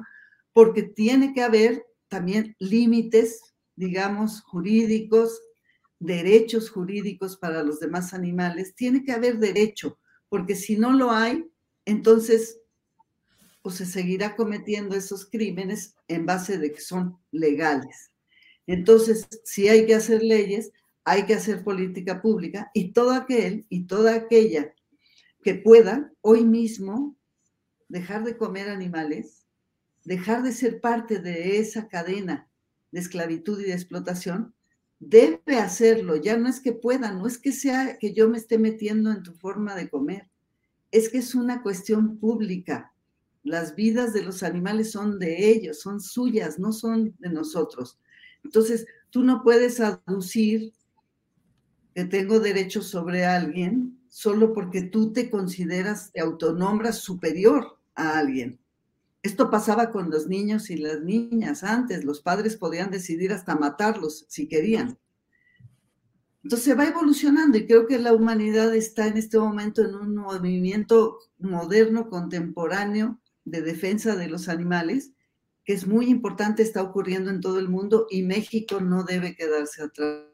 porque 0.52 0.84
tiene 0.84 1.34
que 1.34 1.42
haber 1.42 1.84
también 2.06 2.54
límites, 2.60 3.40
digamos, 3.74 4.42
jurídicos, 4.42 5.40
derechos 6.04 6.70
jurídicos 6.70 7.36
para 7.36 7.62
los 7.62 7.80
demás 7.80 8.14
animales. 8.14 8.74
Tiene 8.74 9.04
que 9.04 9.12
haber 9.12 9.38
derecho, 9.38 9.98
porque 10.28 10.54
si 10.54 10.76
no 10.76 10.92
lo 10.92 11.10
hay, 11.10 11.44
entonces 11.84 12.58
pues 13.62 13.76
se 13.76 13.86
seguirá 13.86 14.34
cometiendo 14.34 14.96
esos 14.96 15.24
crímenes 15.24 15.94
en 16.08 16.26
base 16.26 16.58
de 16.58 16.72
que 16.72 16.80
son 16.80 17.16
legales. 17.30 18.10
Entonces, 18.66 19.28
si 19.44 19.68
hay 19.68 19.86
que 19.86 19.94
hacer 19.94 20.20
leyes, 20.22 20.72
hay 21.04 21.26
que 21.26 21.34
hacer 21.34 21.62
política 21.62 22.20
pública 22.20 22.70
y 22.74 22.92
todo 22.92 23.12
aquel 23.12 23.66
y 23.68 23.84
toda 23.84 24.14
aquella 24.14 24.74
que 25.44 25.54
pueda 25.54 26.12
hoy 26.22 26.44
mismo 26.44 27.16
dejar 27.88 28.24
de 28.24 28.36
comer 28.36 28.68
animales 28.68 29.42
dejar 30.04 30.42
de 30.42 30.52
ser 30.52 30.80
parte 30.80 31.18
de 31.18 31.58
esa 31.58 31.88
cadena 31.88 32.48
de 32.90 33.00
esclavitud 33.00 33.60
y 33.60 33.64
de 33.64 33.72
explotación, 33.72 34.54
debe 35.02 35.56
hacerlo. 35.58 36.16
Ya 36.16 36.36
no 36.36 36.48
es 36.48 36.60
que 36.60 36.72
pueda, 36.72 37.12
no 37.12 37.26
es 37.26 37.38
que 37.38 37.52
sea 37.52 37.98
que 37.98 38.14
yo 38.14 38.28
me 38.28 38.38
esté 38.38 38.58
metiendo 38.58 39.10
en 39.10 39.22
tu 39.22 39.32
forma 39.32 39.74
de 39.74 39.88
comer, 39.88 40.28
es 40.90 41.08
que 41.08 41.18
es 41.18 41.34
una 41.34 41.62
cuestión 41.62 42.18
pública. 42.18 42.92
Las 43.42 43.74
vidas 43.74 44.12
de 44.12 44.22
los 44.22 44.42
animales 44.42 44.92
son 44.92 45.18
de 45.18 45.50
ellos, 45.50 45.80
son 45.80 46.00
suyas, 46.00 46.58
no 46.58 46.72
son 46.72 47.16
de 47.18 47.30
nosotros. 47.30 47.98
Entonces, 48.44 48.86
tú 49.10 49.24
no 49.24 49.42
puedes 49.42 49.80
aducir 49.80 50.72
que 51.94 52.04
tengo 52.04 52.38
derechos 52.38 52.86
sobre 52.86 53.24
alguien 53.24 53.98
solo 54.08 54.52
porque 54.52 54.82
tú 54.82 55.12
te 55.12 55.30
consideras, 55.30 56.12
te 56.12 56.20
autonombras 56.20 56.98
superior 56.98 57.78
a 57.94 58.18
alguien. 58.18 58.61
Esto 59.22 59.50
pasaba 59.50 59.90
con 59.90 60.10
los 60.10 60.26
niños 60.26 60.68
y 60.70 60.76
las 60.76 61.00
niñas 61.00 61.62
antes. 61.62 62.04
Los 62.04 62.20
padres 62.20 62.56
podían 62.56 62.90
decidir 62.90 63.32
hasta 63.32 63.54
matarlos 63.54 64.26
si 64.28 64.48
querían. 64.48 64.98
Entonces 66.42 66.76
va 66.76 66.88
evolucionando 66.88 67.56
y 67.56 67.66
creo 67.66 67.86
que 67.86 68.00
la 68.00 68.12
humanidad 68.12 68.74
está 68.74 69.06
en 69.06 69.16
este 69.16 69.38
momento 69.38 69.82
en 69.82 69.94
un 69.94 70.16
movimiento 70.16 71.18
moderno, 71.38 72.08
contemporáneo 72.08 73.20
de 73.44 73.62
defensa 73.62 74.16
de 74.16 74.26
los 74.26 74.48
animales, 74.48 75.12
que 75.64 75.72
es 75.72 75.86
muy 75.86 76.06
importante, 76.06 76.64
está 76.64 76.82
ocurriendo 76.82 77.30
en 77.30 77.40
todo 77.40 77.60
el 77.60 77.68
mundo 77.68 78.08
y 78.10 78.22
México 78.22 78.80
no 78.80 79.04
debe 79.04 79.36
quedarse 79.36 79.84
atrás. 79.84 80.32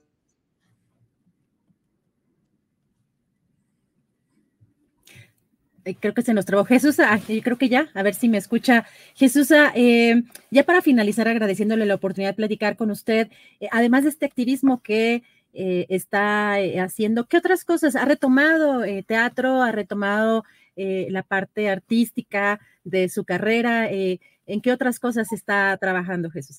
Eh, 5.78 5.78
creo 5.95 6.15
que 6.15 6.23
se 6.23 6.35
nos 6.35 6.45
trabó. 6.45 6.65
Jesús, 6.65 6.99
ah, 7.01 7.21
yo 7.29 7.43
creo 7.43 7.59
que 7.59 7.69
ya, 7.69 7.89
a 7.95 8.03
ver 8.03 8.15
si 8.15 8.29
me 8.29 8.39
escucha. 8.39 8.87
Jesús, 9.15 9.51
ah, 9.53 9.73
eh, 9.75 10.23
ya 10.51 10.65
para 10.65 10.83
finalizar, 10.83 11.29
agradeciéndole 11.29 11.87
la 11.87 11.95
oportunidad 11.95 12.31
de 12.31 12.37
platicar 12.37 12.77
con 12.77 12.91
usted, 12.91 13.29
eh, 13.61 13.69
además 13.71 14.05
de 14.05 14.11
este 14.11 14.27
activismo 14.27 14.83
que 14.83 15.23
está 15.51 16.55
haciendo, 16.81 17.27
¿qué 17.27 17.37
otras 17.37 17.65
cosas? 17.65 17.97
¿Ha 17.97 18.05
retomado 18.05 18.85
teatro? 19.09 19.61
¿Ha 19.63 19.73
retomado 19.73 20.45
la 20.77 21.25
parte 21.25 21.69
artística 21.69 22.61
de 22.85 23.09
su 23.09 23.25
carrera? 23.25 23.89
¿En 23.91 24.61
qué 24.63 24.71
otras 24.71 25.01
cosas 25.01 25.33
está 25.33 25.77
trabajando 25.79 26.31
Jesús? 26.31 26.59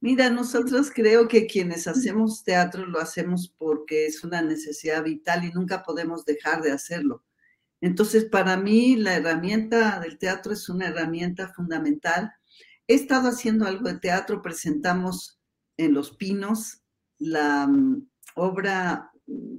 Mira, 0.00 0.30
nosotros 0.30 0.92
creo 0.94 1.26
que 1.26 1.46
quienes 1.46 1.88
hacemos 1.88 2.44
teatro 2.44 2.86
lo 2.86 3.00
hacemos 3.00 3.52
porque 3.58 4.06
es 4.06 4.22
una 4.22 4.40
necesidad 4.42 5.02
vital 5.02 5.44
y 5.44 5.50
nunca 5.50 5.82
podemos 5.82 6.24
dejar 6.24 6.62
de 6.62 6.70
hacerlo. 6.70 7.24
Entonces, 7.80 8.24
para 8.24 8.56
mí 8.56 8.96
la 8.96 9.16
herramienta 9.16 10.00
del 10.00 10.18
teatro 10.18 10.52
es 10.52 10.68
una 10.68 10.88
herramienta 10.88 11.52
fundamental. 11.54 12.32
He 12.86 12.94
estado 12.94 13.28
haciendo 13.28 13.66
algo 13.66 13.88
de 13.88 13.98
teatro, 13.98 14.42
presentamos 14.42 15.40
en 15.76 15.94
Los 15.94 16.16
Pinos 16.16 16.82
la 17.18 17.66
mm, 17.66 18.08
obra, 18.34 19.10
mm, 19.26 19.58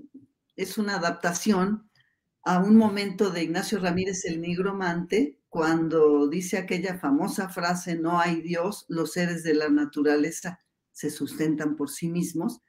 es 0.56 0.78
una 0.78 0.98
adaptación 0.98 1.90
a 2.44 2.60
un 2.60 2.76
momento 2.76 3.30
de 3.30 3.44
Ignacio 3.44 3.80
Ramírez 3.80 4.26
el 4.26 4.42
Nigromante, 4.42 5.40
cuando 5.50 6.28
dice 6.28 6.58
aquella 6.58 6.98
famosa 6.98 7.50
frase, 7.50 7.96
no 7.96 8.20
hay 8.20 8.42
Dios, 8.42 8.86
los 8.88 9.14
seres 9.14 9.44
de 9.44 9.56
la 9.56 9.70
naturaleza 9.70 10.62
se 10.92 11.10
sustentan 11.10 11.76
por 11.76 11.90
sí 11.90 12.08
mismos. 12.10 12.62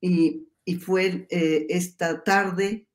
Y, 0.00 0.48
fue 0.80 1.28
eh, 1.30 1.66
esta 1.68 2.24
tarde 2.24 2.88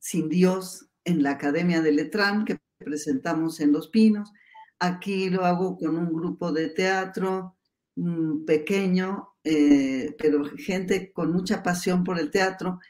sin 0.00 0.28
Dios 0.28 0.85
en 1.06 1.22
la 1.22 1.30
Academia 1.30 1.80
de 1.80 1.92
Letrán 1.92 2.44
que 2.44 2.58
presentamos 2.78 3.60
en 3.60 3.72
Los 3.72 3.88
Pinos. 3.88 4.30
Aquí 4.78 5.30
lo 5.30 5.46
hago 5.46 5.78
con 5.78 5.96
un 5.96 6.12
grupo 6.12 6.52
de 6.52 6.68
teatro 6.68 7.56
mm, 7.94 8.44
pequeño, 8.44 9.30
eh, 9.42 10.14
pero 10.18 10.44
gente 10.58 11.12
con 11.12 11.32
mucha 11.32 11.62
pasión 11.62 12.04
por 12.04 12.18
el 12.18 12.30
teatro. 12.30 12.80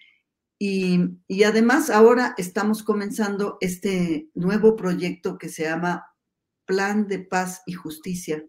Y, 0.59 0.99
y, 1.29 1.45
además 1.45 1.91
ahora 1.91 2.35
estamos 2.39 2.83
comenzando 2.83 3.59
este 3.61 4.31
nuevo 4.35 4.75
proyecto 4.75 5.37
que 5.37 5.51
se 5.51 5.65
llama 5.65 6.07
Plan 6.65 7.07
de 7.07 7.19
Paz 7.19 7.63
y 7.67 7.75
Justicia 7.75 8.43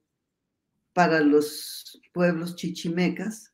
para 0.93 1.19
los 1.19 2.01
pueblos 2.13 2.56
chichimecas, 2.56 3.53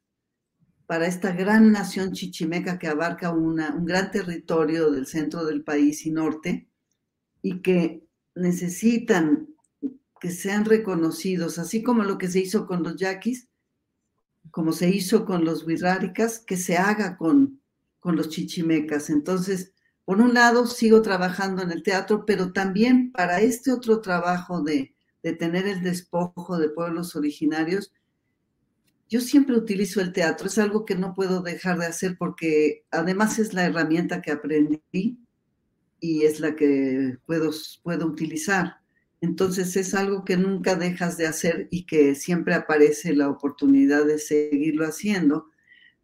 para 0.94 1.08
esta 1.08 1.32
gran 1.32 1.72
nación 1.72 2.12
chichimeca 2.12 2.78
que 2.78 2.88
abarca 2.88 3.32
un 3.32 3.56
gran 3.84 4.12
territorio 4.12 4.92
del 4.92 5.08
centro 5.08 5.44
del 5.44 5.64
país 5.64 6.06
y 6.06 6.12
norte 6.12 6.70
y 7.42 7.64
que 7.64 8.06
necesitan 8.36 9.48
que 10.22 10.30
sean 10.30 10.66
reconocidos, 10.66 11.58
así 11.58 11.82
como 11.82 12.04
lo 12.04 12.20
que 12.20 12.28
se 12.28 12.42
hizo 12.42 12.68
con 12.68 12.84
los 12.84 12.96
yaquis, 12.98 13.48
como 14.52 14.72
se 14.72 14.92
hizo 14.92 15.26
con 15.26 15.46
los 15.46 15.66
wirráricas, 15.66 16.38
que 16.38 16.58
se 16.58 16.78
haga 16.78 17.18
con, 17.18 17.60
con 18.00 18.16
los 18.16 18.30
chichimecas. 18.30 19.10
Entonces, 19.10 19.74
por 20.06 20.22
un 20.22 20.36
lado, 20.36 20.68
sigo 20.68 21.02
trabajando 21.02 21.64
en 21.64 21.72
el 21.72 21.82
teatro, 21.82 22.24
pero 22.24 22.54
también 22.54 23.12
para 23.12 23.42
este 23.42 23.72
otro 23.72 24.00
trabajo 24.00 24.62
de, 24.62 24.94
de 25.24 25.34
tener 25.34 25.66
el 25.68 25.82
despojo 25.82 26.60
de 26.60 26.70
pueblos 26.70 27.16
originarios, 27.16 27.92
yo 29.14 29.22
siempre 29.22 29.56
utilizo 29.56 30.02
el 30.02 30.12
teatro, 30.12 30.48
es 30.48 30.58
algo 30.58 30.86
que 30.86 30.96
no 30.96 31.14
puedo 31.14 31.44
dejar 31.44 31.78
de 31.78 31.86
hacer 31.86 32.18
porque 32.18 32.84
además 32.90 33.38
es 33.38 33.54
la 33.54 33.64
herramienta 33.64 34.24
que 34.24 34.32
aprendí 34.32 35.20
y 36.00 36.24
es 36.24 36.40
la 36.40 36.56
que 36.56 37.20
puedo, 37.28 37.52
puedo 37.84 38.08
utilizar. 38.08 38.78
Entonces 39.22 39.76
es 39.76 39.94
algo 39.94 40.26
que 40.26 40.36
nunca 40.36 40.76
dejas 40.76 41.16
de 41.16 41.28
hacer 41.28 41.68
y 41.70 41.86
que 41.86 42.16
siempre 42.16 42.56
aparece 42.56 43.14
la 43.14 43.30
oportunidad 43.30 44.04
de 44.04 44.18
seguirlo 44.18 44.84
haciendo. 44.84 45.46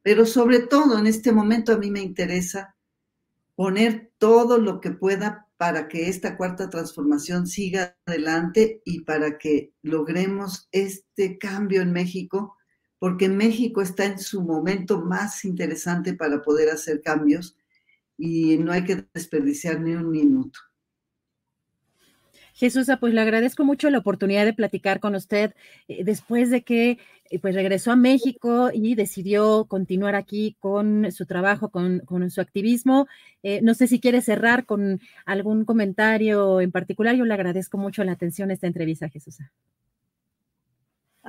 Pero 0.04 0.28
sobre 0.28 0.60
todo 0.60 1.00
en 1.00 1.08
este 1.08 1.32
momento 1.32 1.74
a 1.74 1.80
mí 1.80 1.90
me 1.90 2.04
interesa 2.04 2.76
poner 3.56 4.12
todo 4.20 4.60
lo 4.60 4.80
que 4.82 4.92
pueda 4.92 5.48
para 5.58 5.88
que 5.88 6.10
esta 6.10 6.38
cuarta 6.38 6.70
transformación 6.70 7.48
siga 7.48 7.98
adelante 8.06 8.84
y 8.86 9.02
para 9.02 9.40
que 9.40 9.74
logremos 9.82 10.70
este 10.72 11.40
cambio 11.40 11.82
en 11.82 11.92
México, 11.92 12.59
porque 13.00 13.30
México 13.30 13.82
está 13.82 14.06
en 14.06 14.20
su 14.20 14.42
momento 14.42 15.02
más 15.02 15.46
interesante 15.46 16.14
para 16.14 16.42
poder 16.42 16.70
hacer 16.70 17.02
cambios 17.02 17.58
y 18.18 18.58
no 18.58 18.74
hay 18.74 18.84
que 18.84 19.06
desperdiciar 19.14 19.80
ni 19.80 19.96
un 19.96 20.12
minuto. 20.12 20.60
Jesús, 22.60 22.88
pues 23.00 23.14
le 23.14 23.22
agradezco 23.22 23.64
mucho 23.64 23.90
la 23.90 24.00
oportunidad 24.00 24.44
de 24.44 24.52
platicar 24.52 25.00
con 25.00 25.16
usted 25.16 25.54
eh, 25.88 26.04
después 26.04 26.50
de 26.50 26.62
que 26.62 26.98
eh, 27.30 27.40
pues 27.40 27.56
regresó 27.56 27.94
a 27.94 27.96
México 27.96 28.70
y 28.74 28.96
decidió 28.96 29.64
continuar 29.64 30.16
aquí 30.16 30.58
con 30.60 31.10
su 31.14 31.26
trabajo, 31.26 31.70
con, 31.70 32.02
su 32.30 32.42
activismo. 32.42 33.08
Eh, 33.44 33.62
no 33.62 33.76
sé 33.76 33.88
si 33.88 34.02
quiere 34.02 34.20
cerrar 34.20 34.66
con 34.66 35.00
algún 35.26 35.64
comentario 35.64 36.60
en 36.60 36.74
particular. 36.74 37.16
Yo 37.16 37.24
le 37.24 37.34
agradezco 37.34 37.78
mucho 37.78 38.04
la 38.04 38.12
atención 38.12 38.50
a 38.50 38.56
esta 38.56 38.68
entrevista, 38.68 39.08
Jesús. 39.08 39.38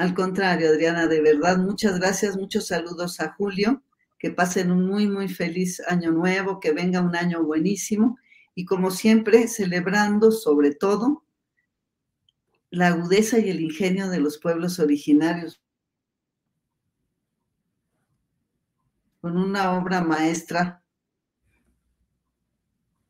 Al 0.01 0.15
contrario, 0.15 0.71
Adriana, 0.71 1.07
de 1.07 1.21
verdad, 1.21 1.59
muchas 1.59 1.99
gracias, 1.99 2.35
muchos 2.35 2.69
saludos 2.69 3.21
a 3.21 3.35
Julio, 3.35 3.83
que 4.19 4.31
pasen 4.31 4.71
un 4.71 4.87
muy, 4.87 5.07
muy 5.07 5.29
feliz 5.29 5.83
año 5.89 6.11
nuevo, 6.11 6.59
que 6.59 6.73
venga 6.73 7.03
un 7.03 7.15
año 7.15 7.45
buenísimo 7.45 8.17
y 8.55 8.65
como 8.65 8.93
siempre, 8.93 9.47
celebrando 9.47 10.33
sobre 10.33 10.75
todo 10.75 11.23
la 12.71 12.87
agudeza 12.87 13.41
y 13.41 13.51
el 13.51 13.61
ingenio 13.61 14.09
de 14.09 14.21
los 14.21 14.39
pueblos 14.39 14.79
originarios. 14.79 15.61
Con 19.21 19.37
una 19.37 19.73
obra 19.79 20.01
maestra, 20.01 20.83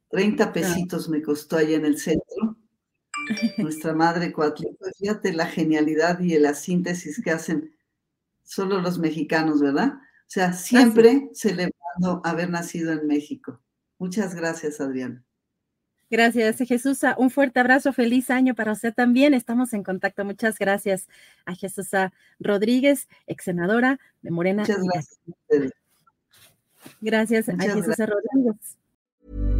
30 0.09 0.53
pesitos 0.53 1.09
me 1.09 1.23
costó 1.23 1.57
allá 1.57 1.77
en 1.77 1.85
el 1.85 2.01
centro. 2.01 2.57
Nuestra 3.59 3.95
madre 3.95 4.33
Coatlico, 4.33 4.87
fíjate 4.99 5.33
la 5.33 5.47
genialidad 5.47 6.21
y 6.21 6.39
la 6.39 6.55
síntesis 6.55 7.23
que 7.23 7.31
hacen 7.31 7.75
solo 8.43 8.81
los 8.81 8.99
mexicanos, 8.99 9.61
¿verdad? 9.61 9.95
O 9.95 10.33
sea, 10.33 10.53
siempre 10.53 11.31
celebrando 11.35 12.21
haber 12.25 12.51
nacido 12.51 12.93
en 12.93 13.07
México. 13.07 13.61
Muchas 13.99 14.35
gracias, 14.35 14.81
Adriana. 14.81 15.25
Gracias, 16.11 16.59
Jesús. 16.59 17.01
Un 17.19 17.31
fuerte 17.31 17.61
abrazo, 17.61 17.93
feliz 17.93 18.31
año 18.31 18.57
para 18.57 18.73
usted 18.73 18.93
también. 18.93 19.33
Estamos 19.33 19.73
en 19.73 19.85
contacto. 19.85 20.25
Muchas 20.25 20.59
gracias 20.59 21.07
a 21.45 21.55
Jesús 21.55 21.91
Rodríguez, 22.41 23.09
ex 23.29 23.45
senadora 23.45 24.01
de 24.23 24.31
Morena. 24.33 24.63
Muchas 24.63 24.83
gracias. 24.83 25.21
Gracias 27.01 27.49
a 27.49 27.57
Jesús 27.57 27.97
Rodríguez. 27.97 29.60